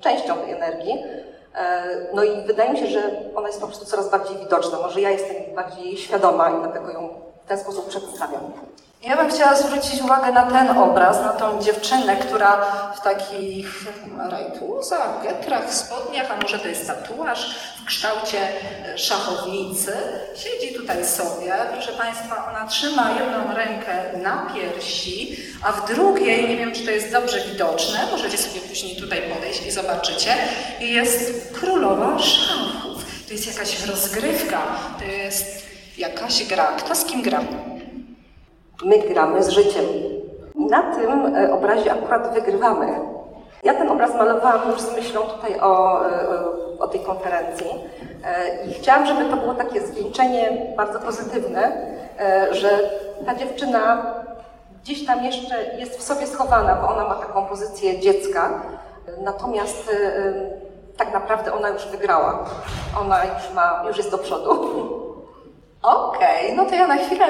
częścią 0.00 0.36
tej 0.36 0.52
energii. 0.52 1.04
No 2.14 2.24
i 2.24 2.42
wydaje 2.46 2.70
mi 2.70 2.78
się, 2.78 2.86
że 2.86 3.00
ona 3.34 3.46
jest 3.46 3.60
po 3.60 3.66
prostu 3.66 3.84
coraz 3.84 4.10
bardziej 4.10 4.36
widoczna. 4.36 4.78
Może 4.78 5.00
ja 5.00 5.10
jestem 5.10 5.36
bardziej 5.54 5.96
świadoma 5.96 6.50
i 6.50 6.54
dlatego 6.62 6.90
ją 6.90 7.08
w 7.44 7.48
ten 7.48 7.58
sposób 7.58 7.88
przedstawiam. 7.88 8.52
Ja 9.06 9.16
bym 9.16 9.30
chciała 9.30 9.56
zwrócić 9.56 10.02
uwagę 10.02 10.32
na 10.32 10.42
ten 10.50 10.78
obraz, 10.78 11.20
na 11.20 11.28
tą 11.28 11.62
dziewczynę, 11.62 12.16
która 12.16 12.66
w 12.96 13.00
takich 13.00 13.84
rajtuzach, 14.30 15.22
getrach, 15.22 15.74
spodniach, 15.74 16.30
a 16.30 16.42
może 16.42 16.58
to 16.58 16.68
jest 16.68 16.86
tatuaż 16.86 17.56
w 17.82 17.84
kształcie 17.84 18.38
e, 18.38 18.98
szachownicy, 18.98 19.92
siedzi 20.36 20.74
tutaj 20.74 21.06
sobie. 21.06 21.54
Proszę 21.72 21.92
Państwa, 21.92 22.50
ona 22.50 22.66
trzyma 22.66 23.10
jedną 23.10 23.54
rękę 23.54 24.18
na 24.22 24.50
piersi, 24.54 25.36
a 25.62 25.72
w 25.72 25.94
drugiej, 25.94 26.48
nie 26.48 26.56
wiem 26.56 26.72
czy 26.72 26.84
to 26.84 26.90
jest 26.90 27.12
dobrze 27.12 27.40
widoczne, 27.40 27.98
możecie 28.10 28.38
sobie 28.38 28.60
później 28.60 28.96
tutaj 28.96 29.22
podejść 29.34 29.66
i 29.66 29.70
zobaczycie, 29.70 30.34
jest 30.80 31.52
królowa 31.54 32.18
szachów. 32.18 33.04
To 33.26 33.32
jest 33.32 33.46
jakaś 33.46 33.86
rozgrywka, 33.86 34.62
to 34.98 35.04
jest 35.04 35.66
jakaś 35.98 36.44
gra. 36.44 36.66
Kto 36.66 36.94
z 36.94 37.04
kim 37.04 37.22
gra? 37.22 37.40
My 38.84 38.98
gramy 38.98 39.42
z 39.42 39.48
życiem. 39.48 39.84
I 40.54 40.66
na 40.66 40.82
tym 40.82 41.36
e, 41.36 41.52
obrazie 41.52 41.92
akurat 41.92 42.34
wygrywamy. 42.34 42.86
Ja 43.62 43.74
ten 43.74 43.90
obraz 43.90 44.14
malowałam 44.14 44.70
już 44.70 44.80
z 44.80 44.96
myślą 44.96 45.20
tutaj 45.22 45.60
o, 45.60 46.04
e, 46.06 46.78
o 46.78 46.88
tej 46.88 47.00
konferencji. 47.00 47.66
I 48.68 48.74
chciałam, 48.74 49.06
żeby 49.06 49.24
to 49.24 49.36
było 49.36 49.54
takie 49.54 49.80
zwieńczenie 49.80 50.72
bardzo 50.76 51.00
pozytywne, 51.00 51.72
że 52.50 52.68
ta 53.26 53.34
dziewczyna 53.34 54.14
gdzieś 54.82 55.06
tam 55.06 55.24
jeszcze 55.24 55.76
jest 55.76 55.98
w 55.98 56.02
sobie 56.02 56.26
schowana, 56.26 56.74
bo 56.74 56.88
ona 56.88 57.08
ma 57.08 57.14
taką 57.14 57.46
pozycję 57.46 58.00
dziecka, 58.00 58.62
natomiast 59.20 59.90
tak 60.96 61.12
naprawdę 61.12 61.52
ona 61.52 61.68
już 61.68 61.86
wygrała. 61.86 62.44
Ona 63.00 63.24
już 63.24 63.54
ma, 63.54 63.84
już 63.88 63.96
jest 63.96 64.10
do 64.10 64.18
przodu. 64.18 64.52
Okej, 65.82 66.44
okay, 66.46 66.56
no 66.56 66.64
to 66.64 66.74
ja 66.74 66.86
na 66.86 66.96
chwilę 66.96 67.26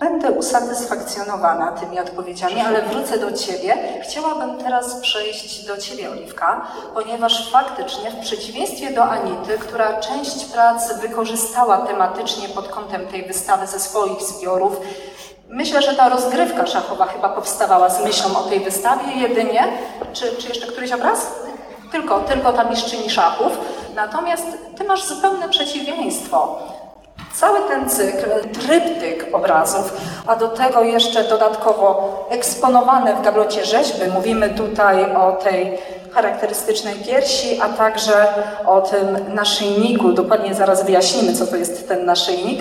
będę 0.00 0.30
usatysfakcjonowana 0.30 1.72
tymi 1.72 2.00
odpowiedziami, 2.00 2.60
ale 2.60 2.82
wrócę 2.82 3.18
do 3.18 3.32
Ciebie. 3.32 3.76
Chciałabym 4.02 4.58
teraz 4.58 4.94
przejść 4.94 5.66
do 5.66 5.76
Ciebie, 5.76 6.10
Oliwka, 6.10 6.66
ponieważ 6.94 7.50
faktycznie 7.50 8.10
w 8.10 8.20
przeciwieństwie 8.20 8.90
do 8.90 9.04
Anity, 9.04 9.58
która 9.58 10.00
część 10.00 10.44
prac 10.44 11.00
wykorzystała 11.00 11.78
tematycznie 11.78 12.48
pod 12.48 12.68
kątem 12.68 13.06
tej 13.06 13.26
wystawy 13.26 13.66
ze 13.66 13.80
swoich 13.80 14.22
zbiorów, 14.22 14.76
Myślę, 15.48 15.82
że 15.82 15.94
ta 15.94 16.08
rozgrywka 16.08 16.66
szachowa 16.66 17.06
chyba 17.06 17.28
powstawała 17.28 17.88
z 17.88 18.04
myślą 18.04 18.36
o 18.38 18.42
tej 18.42 18.60
wystawie 18.60 19.12
jedynie. 19.12 19.64
Czy, 20.12 20.36
czy 20.36 20.48
jeszcze 20.48 20.66
któryś 20.66 20.92
obraz? 20.92 21.26
Tylko, 21.92 22.20
tylko 22.20 22.52
ta 22.52 22.64
mistrzyni 22.64 23.10
szachów. 23.10 23.52
Natomiast 23.94 24.46
ty 24.76 24.84
masz 24.84 25.04
zupełne 25.04 25.48
przeciwieństwo. 25.48 26.58
Cały 27.34 27.58
ten 27.68 27.90
cykl, 27.90 28.30
tryptyk 28.60 29.26
obrazów, 29.32 29.92
a 30.26 30.36
do 30.36 30.48
tego 30.48 30.82
jeszcze 30.82 31.24
dodatkowo 31.24 32.26
eksponowane 32.30 33.14
w 33.14 33.22
gablocie 33.22 33.64
rzeźby. 33.64 34.10
Mówimy 34.14 34.50
tutaj 34.50 35.16
o 35.16 35.32
tej 35.32 35.78
charakterystycznej 36.12 36.94
piersi, 36.94 37.60
a 37.60 37.68
także 37.68 38.26
o 38.66 38.80
tym 38.80 39.34
naszyjniku. 39.34 40.12
Dokładnie 40.12 40.54
zaraz 40.54 40.84
wyjaśnimy, 40.84 41.34
co 41.34 41.46
to 41.46 41.56
jest 41.56 41.88
ten 41.88 42.04
naszyjnik. 42.04 42.60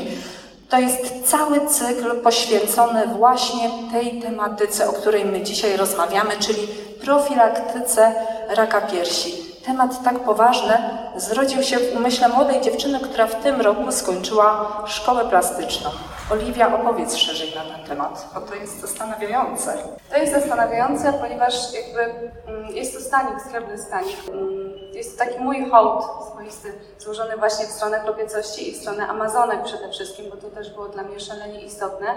To 0.69 0.79
jest 0.79 1.29
cały 1.29 1.67
cykl 1.67 2.21
poświęcony 2.21 3.07
właśnie 3.07 3.69
tej 3.91 4.21
tematyce, 4.21 4.89
o 4.89 4.93
której 4.93 5.25
my 5.25 5.41
dzisiaj 5.41 5.77
rozmawiamy, 5.77 6.31
czyli 6.39 6.67
profilaktyce 7.05 8.13
raka 8.55 8.81
piersi 8.81 9.50
temat 9.65 10.03
tak 10.03 10.19
poważny 10.19 10.73
zrodził 11.15 11.63
się 11.63 11.77
w 11.77 11.95
umyśle 11.95 12.27
młodej 12.27 12.61
dziewczyny, 12.61 12.99
która 12.99 13.27
w 13.27 13.35
tym 13.35 13.61
roku 13.61 13.91
skończyła 13.91 14.81
szkołę 14.85 15.25
plastyczną. 15.25 15.89
Oliwia, 16.31 16.75
opowiedz 16.75 17.15
szerzej 17.15 17.55
na 17.55 17.75
ten 17.75 17.85
temat, 17.85 18.27
bo 18.33 18.41
to 18.41 18.55
jest 18.55 18.81
zastanawiające. 18.81 19.77
To 20.09 20.17
jest 20.17 20.33
zastanawiające, 20.33 21.13
ponieważ 21.13 21.53
jakby 21.73 22.31
mm, 22.47 22.75
jest 22.75 22.93
to 22.93 22.99
stanik, 22.99 23.41
srebrny 23.49 23.77
stanik. 23.77 24.17
Mm, 24.29 24.71
jest 24.93 25.19
to 25.19 25.25
taki 25.25 25.39
mój 25.39 25.69
hołd 25.69 26.05
swoisty, 26.31 26.73
złożony 26.99 27.37
właśnie 27.37 27.65
w 27.65 27.71
stronę 27.71 27.99
kobiecości 28.05 28.69
i 28.69 28.73
w 28.73 28.81
stronę 28.81 29.07
Amazonek 29.07 29.63
przede 29.63 29.89
wszystkim, 29.89 30.25
bo 30.29 30.37
to 30.37 30.49
też 30.49 30.69
było 30.69 30.87
dla 30.87 31.03
mnie 31.03 31.19
szalenie 31.19 31.61
istotne, 31.61 32.07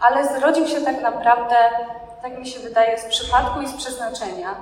ale 0.00 0.38
zrodził 0.38 0.66
się 0.66 0.80
tak 0.80 1.02
naprawdę, 1.02 1.56
tak 2.22 2.38
mi 2.38 2.46
się 2.46 2.60
wydaje, 2.60 2.98
z 2.98 3.04
przypadku 3.04 3.60
i 3.60 3.68
z 3.68 3.72
przeznaczenia 3.72 4.54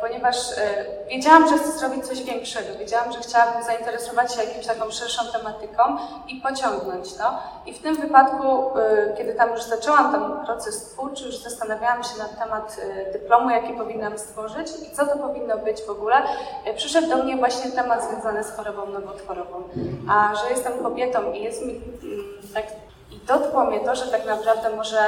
ponieważ 0.00 0.36
e, 0.58 0.84
wiedziałam, 1.08 1.48
że 1.48 1.58
chcę 1.58 1.70
zrobić 1.70 2.06
coś 2.06 2.22
większego. 2.22 2.78
Wiedziałam, 2.78 3.12
że 3.12 3.18
chciałabym 3.18 3.62
zainteresować 3.62 4.34
się 4.34 4.42
jakimś 4.42 4.66
taką 4.66 4.90
szerszą 4.90 5.22
tematyką 5.32 5.82
i 6.28 6.36
pociągnąć 6.36 7.14
to. 7.14 7.38
I 7.66 7.74
w 7.74 7.82
tym 7.82 7.96
wypadku, 7.96 8.78
e, 8.78 9.14
kiedy 9.18 9.34
tam 9.34 9.50
już 9.50 9.62
zaczęłam 9.62 10.12
ten 10.12 10.46
proces 10.46 10.84
twórczy, 10.84 11.24
już 11.24 11.36
zastanawiałam 11.36 12.04
się 12.04 12.18
na 12.18 12.44
temat 12.44 12.76
dyplomu, 13.12 13.50
jaki 13.50 13.72
powinnam 13.72 14.18
stworzyć 14.18 14.68
i 14.82 14.96
co 14.96 15.06
to 15.06 15.16
powinno 15.16 15.58
być 15.58 15.82
w 15.82 15.90
ogóle, 15.90 16.16
przyszedł 16.76 17.08
do 17.08 17.16
mnie 17.16 17.36
właśnie 17.36 17.70
temat 17.70 18.10
związany 18.10 18.44
z 18.44 18.50
chorobą 18.50 18.86
nowotworową. 18.86 19.62
A 20.10 20.34
że 20.34 20.50
jestem 20.50 20.82
kobietą 20.82 21.32
i 21.32 21.42
jest 21.42 21.66
mi 21.66 21.72
mm, 21.72 22.24
tak 22.54 22.64
i 23.10 23.26
dotkło 23.26 23.64
mnie 23.64 23.80
to, 23.80 23.94
że 23.94 24.06
tak 24.06 24.26
naprawdę 24.26 24.76
może 24.76 24.98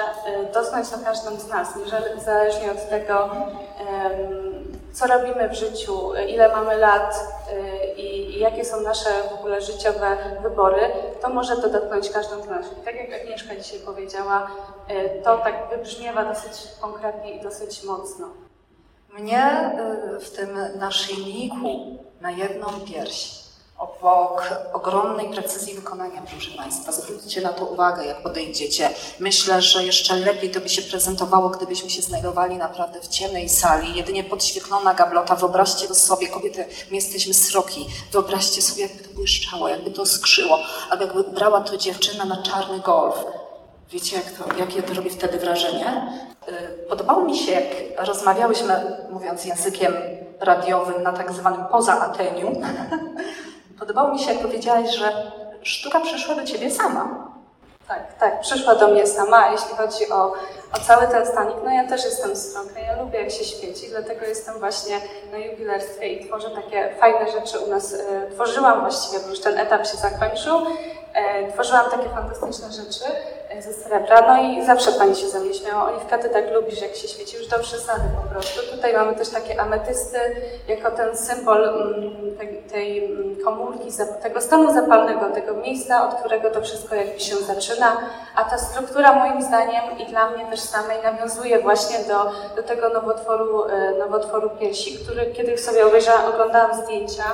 dotknąć 0.54 0.88
to 0.88 0.98
każdą 1.04 1.36
z 1.36 1.48
nas, 1.48 1.68
niezależnie 2.14 2.70
od 2.72 2.88
tego, 2.88 3.30
co 4.96 5.06
robimy 5.06 5.48
w 5.48 5.54
życiu, 5.54 6.12
ile 6.28 6.48
mamy 6.48 6.76
lat 6.76 7.14
y, 7.52 8.00
i 8.00 8.38
jakie 8.38 8.64
są 8.64 8.80
nasze 8.80 9.10
w 9.30 9.38
ogóle 9.38 9.60
życiowe 9.60 10.16
wybory, 10.42 10.80
to 11.22 11.28
może 11.28 11.56
to 11.56 11.70
dotknąć 11.70 12.10
każdą 12.10 12.42
z 12.42 12.48
nas. 12.48 12.66
I 12.82 12.84
tak 12.84 12.94
jak 12.94 13.22
Agnieszka 13.22 13.56
dzisiaj 13.56 13.78
powiedziała, 13.78 14.50
y, 14.90 15.22
to 15.22 15.38
tak 15.38 15.68
wybrzmiewa 15.70 16.24
dosyć 16.24 16.68
konkretnie 16.80 17.30
i 17.30 17.42
dosyć 17.42 17.84
mocno. 17.84 18.28
Mnie 19.18 19.70
y, 20.16 20.20
w 20.20 20.30
tym 20.30 20.58
naszyjniku 20.78 21.98
na 22.20 22.30
jedną 22.30 22.66
pierś 22.86 23.45
obok 23.78 24.48
ogromnej 24.72 25.28
precyzji 25.30 25.74
wykonania, 25.74 26.22
proszę 26.30 26.50
Państwa. 26.56 26.92
Zwróćcie 26.92 27.40
na 27.40 27.52
to 27.52 27.64
uwagę, 27.64 28.04
jak 28.04 28.22
podejdziecie. 28.22 28.90
Myślę, 29.20 29.62
że 29.62 29.84
jeszcze 29.84 30.16
lepiej 30.16 30.50
to 30.50 30.60
by 30.60 30.68
się 30.68 30.82
prezentowało, 30.82 31.48
gdybyśmy 31.48 31.90
się 31.90 32.02
znajdowali 32.02 32.56
naprawdę 32.56 33.00
w 33.00 33.08
ciemnej 33.08 33.48
sali, 33.48 33.96
jedynie 33.96 34.24
podświetlona 34.24 34.94
gablota. 34.94 35.36
Wyobraźcie 35.36 35.88
to 35.88 35.94
sobie, 35.94 36.28
kobiety, 36.28 36.64
my 36.90 36.96
jesteśmy 36.96 37.34
sroki. 37.34 37.86
Wyobraźcie 38.12 38.62
sobie, 38.62 38.82
jakby 38.82 39.04
to 39.04 39.14
błyszczało, 39.14 39.68
jakby 39.68 39.90
to 39.90 40.06
skrzyło, 40.06 40.58
albo 40.90 41.04
jakby 41.04 41.24
brała 41.24 41.60
to 41.60 41.76
dziewczyna 41.76 42.24
na 42.24 42.42
czarny 42.42 42.80
golf. 42.80 43.24
Wiecie, 43.90 44.16
jak 44.16 44.30
to, 44.30 44.56
jakie 44.58 44.82
to 44.82 44.94
robi 44.94 45.10
wtedy 45.10 45.38
wrażenie? 45.38 46.18
Y, 46.48 46.52
podobało 46.88 47.24
mi 47.24 47.38
się, 47.38 47.52
jak 47.52 48.06
rozmawiałyśmy, 48.06 48.96
mówiąc 49.10 49.44
językiem 49.44 49.94
radiowym, 50.40 51.02
na 51.02 51.12
tak 51.12 51.32
zwanym 51.32 51.64
poza 51.70 52.00
Ateniu, 52.00 52.52
Podobało 53.78 54.12
mi 54.12 54.18
się, 54.18 54.32
jak 54.32 54.42
powiedziałaś, 54.42 54.90
że 54.90 55.32
sztuka 55.62 56.00
przyszła 56.00 56.34
do 56.34 56.44
ciebie 56.44 56.70
sama. 56.70 57.32
Tak, 57.88 58.18
tak, 58.18 58.40
przyszła 58.40 58.74
do 58.74 58.88
mnie 58.88 59.06
sama. 59.06 59.50
Jeśli 59.50 59.76
chodzi 59.76 60.12
o, 60.12 60.32
o 60.72 60.78
cały 60.86 61.06
ten 61.06 61.26
stanik, 61.26 61.56
no 61.64 61.70
ja 61.70 61.88
też 61.88 62.04
jestem 62.04 62.36
stroka, 62.36 62.80
ja 62.80 63.02
lubię 63.02 63.20
jak 63.20 63.30
się 63.30 63.44
świeci, 63.44 63.86
dlatego 63.90 64.26
jestem 64.26 64.58
właśnie 64.58 65.00
na 65.32 65.38
jubilerstwie 65.38 66.08
i 66.08 66.26
tworzę 66.28 66.50
takie 66.50 66.94
fajne 67.00 67.32
rzeczy 67.32 67.58
u 67.58 67.70
nas. 67.70 67.94
E, 67.94 68.30
tworzyłam 68.34 68.80
właściwie, 68.80 69.20
bo 69.20 69.28
już 69.28 69.40
ten 69.40 69.58
etap 69.58 69.86
się 69.86 69.96
zakończył, 69.96 70.58
e, 71.14 71.52
tworzyłam 71.52 71.90
takie 71.90 72.08
fantastyczne 72.08 72.72
rzeczy 72.72 73.04
ze 73.60 73.72
srebra. 73.72 74.20
No 74.28 74.42
i 74.42 74.66
zawsze 74.66 74.92
pani 74.92 75.16
się 75.16 75.28
ze 75.28 75.40
mnie 75.40 75.54
śmiała. 75.54 75.92
Oliwka, 75.92 76.18
ty 76.18 76.28
tak 76.28 76.50
lubisz, 76.52 76.80
jak 76.82 76.96
się 76.96 77.08
świeci, 77.08 77.36
już 77.36 77.46
do 77.46 77.58
przesady 77.58 78.02
po 78.22 78.34
prostu. 78.34 78.60
Tutaj 78.76 78.92
mamy 78.92 79.14
też 79.14 79.28
takie 79.28 79.60
ametysty, 79.60 80.18
jako 80.68 80.90
ten 80.90 81.16
symbol 81.16 81.68
mm, 81.68 82.36
tej, 82.70 83.04
mm, 83.04 83.36
komórki, 83.44 83.88
tego 84.22 84.40
stanu 84.40 84.74
zapalnego, 84.74 85.30
tego 85.30 85.54
miejsca, 85.54 86.08
od 86.08 86.14
którego 86.14 86.50
to 86.50 86.60
wszystko 86.60 86.94
jakby 86.94 87.20
się 87.20 87.36
zaczyna. 87.36 87.96
A 88.36 88.44
ta 88.44 88.58
struktura 88.58 89.12
moim 89.12 89.42
zdaniem 89.42 89.98
i 89.98 90.06
dla 90.06 90.30
mnie 90.30 90.46
też 90.46 90.60
samej 90.60 91.02
nawiązuje 91.02 91.58
właśnie 91.58 91.98
do, 91.98 92.30
do 92.56 92.62
tego 92.62 92.88
nowotworu, 92.88 93.64
e, 93.64 93.92
nowotworu 93.98 94.50
piersi, 94.50 94.98
który 94.98 95.26
kiedy 95.26 95.58
sobie 95.58 95.86
obejrzałam, 95.86 96.24
oglądałam 96.34 96.82
zdjęcia, 96.82 97.24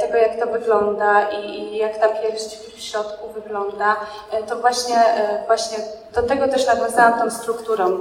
tego, 0.00 0.16
jak 0.16 0.40
to 0.40 0.46
wygląda 0.46 1.30
i 1.30 1.76
jak 1.76 1.98
ta 1.98 2.08
pierś 2.08 2.42
w 2.76 2.80
środku 2.80 3.32
wygląda, 3.32 3.96
e, 4.30 4.42
to 4.42 4.56
właśnie, 4.56 4.96
e, 4.96 5.46
właśnie 5.46 5.78
do 6.14 6.22
tego 6.22 6.48
też 6.48 6.66
nawiązałam 6.66 7.20
tą 7.20 7.30
strukturą 7.30 8.00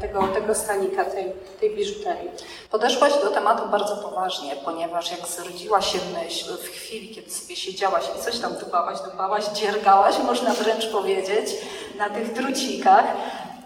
tego, 0.00 0.28
tego 0.34 0.54
stanika, 0.54 1.04
tej, 1.04 1.32
tej 1.60 1.76
biżuterii. 1.76 2.30
Podeszłaś 2.70 3.12
do 3.12 3.30
tematu 3.30 3.68
bardzo 3.68 3.96
poważnie, 3.96 4.56
ponieważ 4.64 5.10
jak 5.10 5.26
zrodziła 5.26 5.80
się 5.80 5.98
myśl 6.22 6.56
w 6.56 6.68
chwili, 6.68 7.14
kiedy 7.14 7.30
sobie 7.30 7.56
siedziałaś 7.56 8.04
i 8.18 8.22
coś 8.24 8.38
tam 8.38 8.54
dupałaś, 8.54 8.98
dupałaś, 9.00 9.44
dziergałaś, 9.44 10.18
można 10.18 10.50
wręcz 10.54 10.86
powiedzieć, 10.86 11.56
na 11.98 12.10
tych 12.10 12.32
drucikach, 12.32 13.04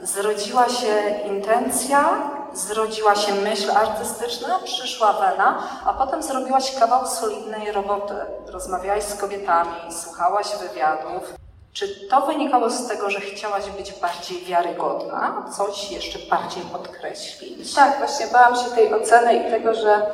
zrodziła 0.02 0.68
się 0.68 1.20
intencja, 1.28 2.31
zrodziła 2.55 3.15
się 3.15 3.35
myśl 3.35 3.71
artystyczna, 3.71 4.59
przyszła 4.65 5.12
wena, 5.12 5.62
a 5.87 5.93
potem 5.93 6.23
zrobiłaś 6.23 6.75
kawał 6.79 7.07
solidnej 7.07 7.73
roboty. 7.73 8.15
Rozmawiałaś 8.47 9.03
z 9.03 9.15
kobietami, 9.15 9.95
słuchałaś 10.03 10.47
wywiadów. 10.57 11.35
Czy 11.73 12.09
to 12.09 12.21
wynikało 12.21 12.71
z 12.71 12.88
tego, 12.88 13.11
że 13.11 13.21
chciałaś 13.21 13.71
być 13.71 13.93
bardziej 13.93 14.45
wiarygodna? 14.45 15.47
Coś 15.57 15.91
jeszcze 15.91 16.19
bardziej 16.31 16.62
podkreślić? 16.62 17.75
Tak, 17.75 17.99
właśnie 17.99 18.27
bałam 18.27 18.57
się 18.57 18.71
tej 18.71 18.95
oceny 18.95 19.35
i 19.35 19.51
tego, 19.51 19.75
że 19.75 20.07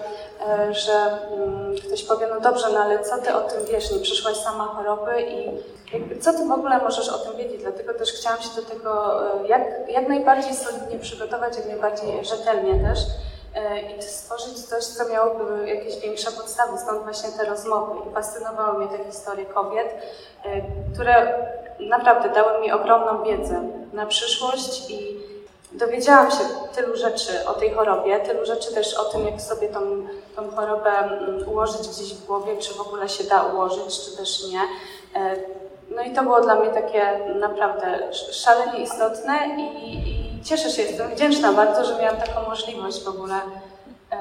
E, 0.46 0.74
że 0.74 1.18
mm, 1.33 1.58
ktoś 1.87 2.02
powie, 2.02 2.26
no 2.35 2.40
dobrze, 2.40 2.66
no 2.72 2.81
ale 2.81 3.04
co 3.04 3.18
ty 3.18 3.35
o 3.35 3.40
tym 3.40 3.64
wiesz, 3.70 3.90
nie 3.90 3.98
przyszłaś 3.98 4.37
sama 4.37 4.64
choroby 4.64 5.22
i 5.22 5.48
co 6.20 6.33
ty 6.33 6.46
w 6.46 6.52
ogóle 6.52 6.78
możesz 6.78 7.09
o 7.09 7.18
tym 7.18 7.37
wiedzieć? 7.37 7.62
Dlatego 7.62 7.94
też 7.94 8.12
chciałam 8.12 8.40
się 8.40 8.48
do 8.57 8.62
tego 8.62 9.22
e, 9.44 9.48
jak, 9.48 9.62
jak 9.88 10.09
najbardziej 10.09 10.54
solidnie 10.54 10.98
przygotować, 10.98 11.57
jak 11.57 11.66
najbardziej 11.66 12.24
rzetelnie 12.24 12.88
też 12.88 12.98
e, 13.54 13.81
i 13.81 14.02
stworzyć 14.02 14.59
coś, 14.59 14.85
co 14.85 15.09
miałoby 15.09 15.68
jakieś 15.68 16.00
większe 16.00 16.33
podstawy, 16.33 16.78
stąd 16.78 17.02
właśnie 17.02 17.28
te 17.38 17.44
rozmowy. 17.44 18.11
I 18.11 18.14
fascynowały 18.14 18.78
mnie 18.78 18.98
te 18.98 19.04
historie 19.04 19.46
kobiet, 19.46 19.88
które 20.94 21.35
naprawdę 21.81 22.28
dały 22.28 22.61
mi 22.61 22.72
ogromną 22.72 23.22
wiedzę 23.24 23.62
na 23.92 24.07
przyszłość 24.07 24.90
i 24.90 25.18
dowiedziałam 25.78 26.30
się 26.30 26.44
tylu 26.74 26.96
rzeczy 26.96 27.46
o 27.46 27.54
tej 27.54 27.70
chorobie, 27.70 28.20
tylu 28.20 28.44
rzeczy 28.46 28.74
też 28.74 28.94
o 28.94 29.04
tym, 29.04 29.26
jak 29.26 29.40
sobie 29.40 29.68
tą, 29.68 29.80
tą 30.36 30.50
chorobę 30.50 30.90
mm, 30.90 31.48
ułożyć 31.48 31.88
gdzieś 31.88 32.14
w 32.14 32.26
głowie, 32.26 32.56
czy 32.56 32.74
w 32.74 32.80
ogóle 32.80 33.08
się 33.08 33.24
da 33.24 33.42
ułożyć, 33.42 34.00
czy 34.00 34.16
też 34.16 34.48
nie. 34.52 34.60
E, 35.20 35.36
no 35.96 36.02
i 36.02 36.12
to 36.12 36.22
było 36.22 36.40
dla 36.40 36.54
mnie 36.54 36.70
takie 36.70 37.18
naprawdę 37.34 38.12
szalenie 38.32 38.78
istotne 38.78 39.38
i, 39.56 39.94
i 40.38 40.44
cieszę 40.44 40.70
się, 40.70 40.82
jestem 40.82 41.10
wdzięczna 41.10 41.52
bardzo, 41.52 41.84
że 41.84 42.02
miałam 42.02 42.20
taką 42.20 42.48
możliwość 42.48 43.04
w 43.04 43.08
ogóle 43.08 43.34
e, 44.10 44.18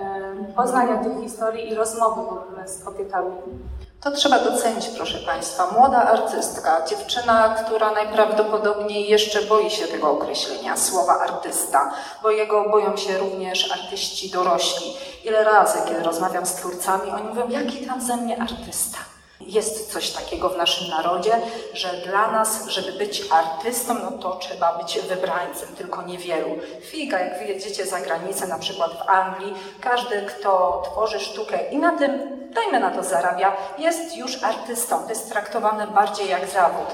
poznania 0.55 1.03
tych 1.03 1.19
historii 1.23 1.71
i 1.71 1.75
rozmowy 1.75 2.21
w 2.21 2.33
ogóle 2.33 2.67
z 2.67 2.83
kobietami. 2.83 3.31
To 4.01 4.11
trzeba 4.11 4.39
docenić, 4.39 4.87
proszę 4.87 5.17
Państwa. 5.17 5.71
Młoda 5.71 5.97
artystka, 5.97 6.85
dziewczyna, 6.89 7.55
która 7.65 7.91
najprawdopodobniej 7.91 9.09
jeszcze 9.09 9.41
boi 9.41 9.69
się 9.69 9.87
tego 9.87 10.11
określenia, 10.11 10.77
słowa 10.77 11.19
artysta, 11.19 11.91
bo 12.23 12.31
jego 12.31 12.69
boją 12.69 12.97
się 12.97 13.17
również 13.17 13.71
artyści 13.71 14.29
dorośli. 14.29 14.93
Ile 15.23 15.43
razy, 15.43 15.77
kiedy 15.87 16.03
rozmawiam 16.03 16.45
z 16.45 16.53
twórcami, 16.53 17.11
oni 17.11 17.23
mówią, 17.23 17.49
jaki 17.49 17.87
tam 17.87 18.01
ze 18.01 18.17
mnie 18.17 18.41
artysta. 18.41 18.97
Jest 19.41 19.93
coś 19.93 20.09
takiego 20.09 20.49
w 20.49 20.57
naszym 20.57 20.89
narodzie, 20.89 21.31
że 21.73 21.93
dla 22.05 22.31
nas, 22.31 22.67
żeby 22.67 22.91
być 22.91 23.23
artystą, 23.31 23.93
no 23.93 24.11
to 24.11 24.35
trzeba 24.35 24.77
być 24.77 24.99
wybrańcem, 24.99 25.75
tylko 25.75 26.01
niewielu. 26.01 26.49
Figa, 26.81 27.19
jak 27.19 27.39
wyjedziecie 27.39 27.85
za 27.85 28.01
granicę, 28.01 28.47
na 28.47 28.59
przykład 28.59 28.91
w 28.91 29.09
Anglii, 29.09 29.53
każdy, 29.81 30.21
kto 30.21 30.83
tworzy 30.91 31.19
sztukę 31.19 31.59
i 31.71 31.77
na 31.77 31.97
tym, 31.97 32.11
dajmy 32.53 32.79
na 32.79 32.91
to, 32.91 33.03
zarabia, 33.03 33.55
jest 33.77 34.17
już 34.17 34.43
artystą. 34.43 35.09
Jest 35.09 35.31
traktowane 35.31 35.87
bardziej 35.87 36.29
jak 36.29 36.49
zawód. 36.49 36.87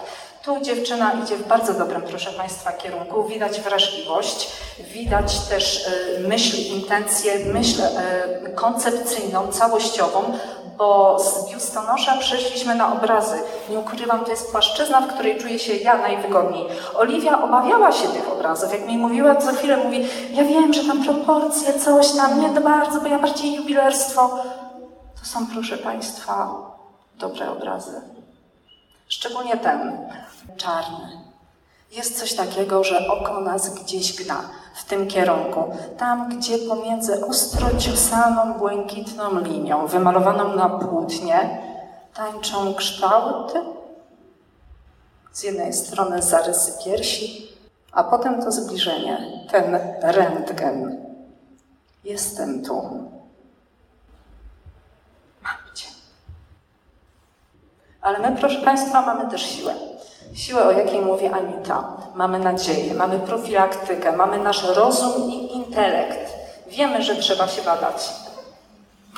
Tu 0.44 0.62
dziewczyna 0.62 1.14
idzie 1.24 1.36
w 1.36 1.48
bardzo 1.48 1.74
dobrym, 1.74 2.02
proszę 2.02 2.34
Państwa, 2.34 2.72
kierunku. 2.72 3.24
Widać 3.24 3.62
wrażliwość, 3.62 4.50
widać 4.80 5.40
też 5.40 5.88
y, 5.88 6.20
myśl, 6.20 6.58
intencję, 6.58 7.46
myśl 7.46 7.82
y, 7.82 8.54
koncepcyjną, 8.56 9.52
całościową, 9.52 10.38
bo 10.78 11.20
z 11.20 11.52
biustonosza 11.52 12.18
przeszliśmy 12.18 12.76
na 12.76 12.94
obrazy. 12.94 13.36
Nie 13.70 13.80
ukrywam, 13.80 14.26
to 14.26 14.32
jest 14.32 14.52
płaszczyzna, 14.52 15.02
w 15.02 15.14
której 15.14 15.38
czuję 15.38 15.60
się 15.60 15.76
ja 15.76 15.98
najwygodniej. 15.98 16.66
Oliwia 16.96 17.44
obawiała 17.44 17.92
się 17.92 18.08
tych 18.08 18.32
obrazów. 18.32 18.74
Jak 18.74 18.88
mi 18.88 18.98
mówiła, 18.98 19.36
co 19.36 19.54
chwilę 19.54 19.78
mówi, 19.78 20.08
ja 20.32 20.44
wiem, 20.44 20.74
że 20.74 20.84
tam 20.84 21.04
proporcje, 21.04 21.80
coś 21.80 22.12
tam, 22.12 22.42
nie 22.42 22.62
bardzo, 22.62 23.02
bo 23.02 23.08
ja 23.08 23.20
bardziej 23.20 23.56
jubilerstwo. 23.56 24.40
To 25.20 25.26
są, 25.26 25.48
proszę 25.48 25.78
Państwa, 25.78 26.56
dobre 27.16 27.52
obrazy. 27.52 28.02
Szczególnie 29.08 29.58
ten, 29.58 30.08
czarny. 30.58 31.33
Jest 31.96 32.20
coś 32.20 32.34
takiego, 32.34 32.84
że 32.84 33.08
oko 33.08 33.42
nas 33.42 33.70
gdzieś 33.70 34.24
gna 34.24 34.42
w 34.76 34.86
tym 34.86 35.08
kierunku. 35.08 35.64
Tam, 35.98 36.30
gdzie 36.30 36.58
pomiędzy 36.58 37.26
ostro 37.26 37.78
ciosaną, 37.78 38.54
błękitną 38.54 39.40
linią, 39.40 39.88
wymalowaną 39.88 40.56
na 40.56 40.70
płótnie, 40.70 41.62
tańczą 42.14 42.74
kształty. 42.74 43.60
Z 45.32 45.44
jednej 45.44 45.74
strony 45.74 46.22
zarysy 46.22 46.84
piersi, 46.86 47.48
a 47.92 48.04
potem 48.04 48.44
to 48.44 48.52
zbliżenie, 48.52 49.46
ten 49.52 49.80
rentgen. 50.02 51.06
Jestem 52.04 52.66
tu. 52.66 52.74
Mam 55.44 55.76
cię. 55.76 55.88
Ale 58.02 58.20
my, 58.20 58.38
proszę 58.40 58.62
Państwa, 58.62 59.02
mamy 59.02 59.32
też 59.32 59.42
siłę. 59.42 59.93
Siłę, 60.34 60.64
o 60.64 60.72
jakiej 60.72 61.02
mówi 61.02 61.28
Anita. 61.28 61.98
Mamy 62.16 62.40
nadzieję, 62.40 62.94
mamy 62.94 63.20
profilaktykę, 63.20 64.12
mamy 64.12 64.38
nasz 64.38 64.64
rozum 64.64 65.32
i 65.32 65.54
intelekt. 65.54 66.34
Wiemy, 66.68 67.04
że 67.04 67.16
trzeba 67.16 67.48
się 67.48 67.62
badać. 67.62 68.10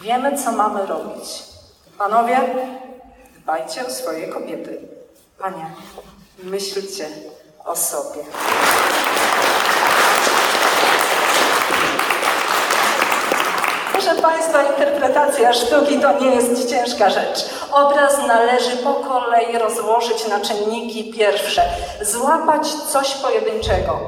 Wiemy, 0.02 0.38
co 0.38 0.52
mamy 0.52 0.86
robić. 0.86 1.44
Panowie, 1.98 2.38
dbajcie 3.38 3.88
o 3.88 3.90
swoje 3.90 4.28
kobiety. 4.28 4.80
Panie, 5.40 5.66
myślcie 6.44 7.08
o 7.66 7.76
sobie. 7.76 8.24
Proszę 13.96 14.16
Państwa, 14.22 14.64
interpretacja 14.64 15.54
sztuki 15.54 16.00
to 16.00 16.20
nie 16.20 16.36
jest 16.36 16.70
ciężka 16.70 17.10
rzecz. 17.10 17.46
Obraz 17.72 18.18
należy 18.28 18.78
po 18.78 18.94
kolei 18.94 19.58
rozłożyć 19.58 20.28
na 20.28 20.40
czynniki 20.40 21.14
pierwsze, 21.14 21.62
złapać 22.02 22.68
coś 22.68 23.16
pojedynczego. 23.16 24.00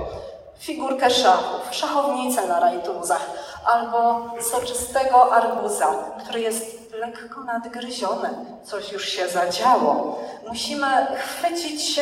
Figurkę 0.60 1.10
szachów, 1.10 1.76
szachownicę 1.76 2.48
na 2.48 2.60
rajtuzach, 2.60 3.30
albo 3.66 4.26
soczystego 4.42 5.34
arbuza, 5.34 5.96
który 6.24 6.42
jest 6.42 6.92
lekko 6.92 7.42
nadgryziony. 7.42 8.30
Coś 8.64 8.92
już 8.92 9.06
się 9.06 9.30
zadziało. 9.30 10.20
Musimy 10.48 10.88
chwycić 11.18 11.82
się 11.82 12.02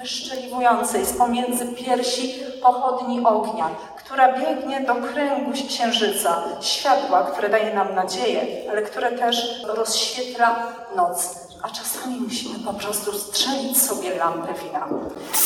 wyszczeliwującej 0.00 1.06
z 1.06 1.12
pomiędzy 1.12 1.66
piersi 1.66 2.34
pochodni 2.62 3.20
ognia, 3.24 3.70
która 3.96 4.38
biegnie 4.38 4.80
do 4.80 4.94
kręgu 4.94 5.52
księżyca, 5.68 6.42
światła, 6.60 7.22
które 7.22 7.48
daje 7.48 7.74
nam 7.74 7.94
nadzieję, 7.94 8.70
ale 8.70 8.82
które 8.82 9.12
też 9.12 9.64
rozświetla 9.64 10.56
noc. 10.96 11.46
A 11.62 11.68
czasami 11.68 12.16
musimy 12.16 12.58
po 12.58 12.72
prostu 12.72 13.18
strzelić 13.18 13.82
sobie 13.82 14.16
lampę 14.16 14.54
wina, 14.54 14.86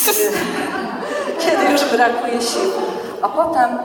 kiedy, 0.05 0.31
kiedy 1.39 1.71
już 1.71 1.85
brakuje 1.85 2.41
sił. 2.41 2.71
A 3.21 3.29
potem 3.29 3.79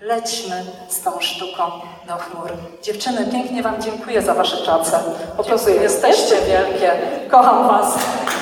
lećmy 0.00 0.64
z 0.88 1.00
tą 1.00 1.20
sztuką 1.20 1.62
do 2.06 2.16
chmur. 2.16 2.52
Dziewczyny, 2.82 3.26
pięknie 3.32 3.62
Wam 3.62 3.82
dziękuję 3.82 4.22
za 4.22 4.34
Wasze 4.34 4.56
pracę. 4.56 5.00
Po 5.36 5.44
prostu 5.44 5.70
jesteście 5.70 6.36
wielkie. 6.36 6.92
Kocham 7.30 7.68
Was. 7.68 7.94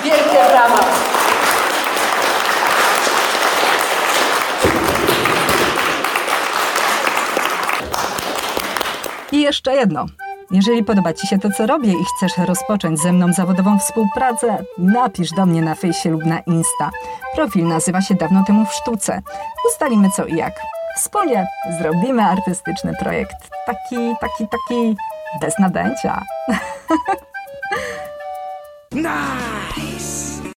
Wielkie 0.04 0.50
brawa. 0.50 1.13
Jeszcze 9.44 9.74
jedno. 9.74 10.07
Jeżeli 10.50 10.85
podoba 10.85 11.12
Ci 11.12 11.26
się 11.26 11.38
to, 11.38 11.50
co 11.50 11.66
robię 11.66 11.92
i 11.92 12.04
chcesz 12.04 12.38
rozpocząć 12.38 13.00
ze 13.00 13.12
mną 13.12 13.33
zawodową 13.33 13.78
współpracę, 13.78 14.64
napisz 14.78 15.30
do 15.30 15.46
mnie 15.46 15.62
na 15.62 15.74
fejsie 15.74 16.11
lub 16.11 16.24
na 16.24 16.40
Insta. 16.40 16.90
Profil 17.35 17.66
nazywa 17.66 18.00
się 18.00 18.14
Dawno 18.14 18.44
temu 18.46 18.66
w 18.66 18.72
sztuce. 18.72 19.22
Ustalimy 19.70 20.11
co 20.11 20.24
i 20.26 20.37
jak. 20.37 20.52
Wspólnie 20.96 21.46
zrobimy 21.80 22.22
artystyczny 22.22 22.92
projekt. 23.00 23.37
Taki, 23.66 24.14
taki, 24.20 24.48
taki 24.48 24.96
bez 25.40 25.59
nadęcia. 25.59 26.22
Nah! 28.94 29.93